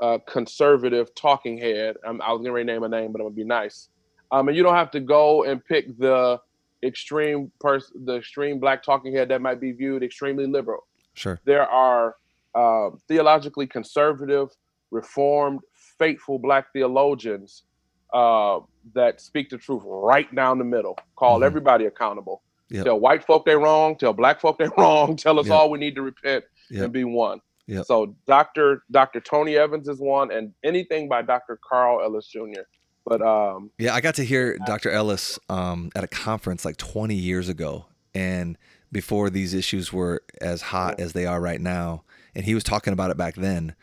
[0.00, 1.96] uh, conservative talking head.
[2.06, 3.88] I'm, I was gonna name a name, but I'm gonna be nice.
[4.30, 6.40] Um, and you don't have to go and pick the
[6.82, 10.86] extreme person, the extreme black talking head that might be viewed extremely liberal.
[11.14, 11.40] Sure.
[11.44, 12.16] There are
[12.54, 14.48] uh, theologically conservative,
[14.90, 15.60] reformed,
[15.98, 17.64] faithful black theologians
[18.12, 18.60] uh,
[18.94, 20.98] that speak the truth right down the middle.
[21.16, 21.44] Call mm-hmm.
[21.44, 22.42] everybody accountable.
[22.70, 22.84] Yep.
[22.84, 23.96] Tell white folk they're wrong.
[23.96, 25.16] Tell black folk they're wrong.
[25.16, 25.54] Tell us yep.
[25.54, 26.84] all we need to repent yep.
[26.84, 27.40] and be one.
[27.66, 27.86] Yep.
[27.86, 28.84] So Dr.
[28.90, 29.20] Dr.
[29.20, 31.58] Tony Evans is one, and anything by Dr.
[31.68, 32.62] Carl Ellis Jr.
[33.04, 34.90] But um, yeah, I got to hear Dr.
[34.90, 38.56] Ellis um, at a conference like 20 years ago, and
[38.92, 41.04] before these issues were as hot yeah.
[41.04, 43.74] as they are right now, and he was talking about it back then.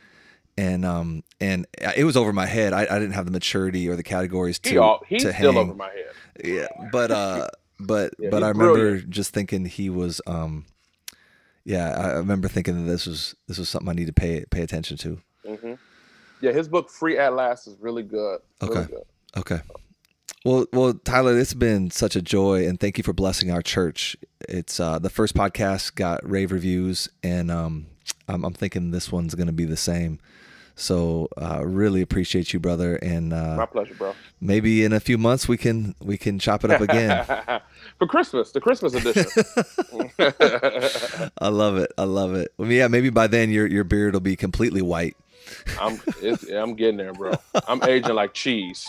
[0.59, 2.73] And um and it was over my head.
[2.73, 5.51] I, I didn't have the maturity or the categories to he all, he's to still
[5.51, 5.61] hang.
[5.61, 6.13] over my head.
[6.43, 7.47] Yeah, but uh,
[7.79, 9.09] but Yeah, but I remember brilliant.
[9.11, 10.65] just thinking he was um,
[11.63, 14.63] yeah, I remember thinking that this was this was something I need to pay pay
[14.63, 15.21] attention to.
[15.45, 15.73] hmm
[16.41, 18.39] Yeah, his book "Free at Last" is really good.
[18.61, 18.91] Really Okay.
[18.91, 19.03] good.
[19.37, 19.61] Okay.
[20.45, 24.15] Well, well, Tyler, it's been such a joy, and thank you for blessing our church.
[24.47, 27.87] It's uh, the first podcast got rave reviews, and um,
[28.29, 30.19] I'm, I'm thinking this one's going to be the same.
[30.79, 34.13] So, uh, really appreciate you, brother, and My uh, pleasure, bro.
[34.39, 37.25] maybe in a few months we can we can chop it up again.
[37.97, 39.25] for Christmas, the Christmas edition.
[41.41, 41.91] I love it.
[41.97, 42.53] I love it.
[42.57, 45.17] Well, yeah, maybe by then your your beard will be completely white.
[45.79, 45.99] I'm
[46.53, 47.33] I'm getting there, bro.
[47.67, 48.87] I'm aging like cheese.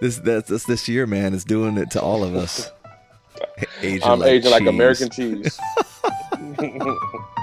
[0.00, 1.34] This that's, that's this year, man.
[1.34, 2.70] It's doing it to all of us.
[3.82, 4.50] Aging I'm like aging cheese.
[4.50, 5.60] like American cheese.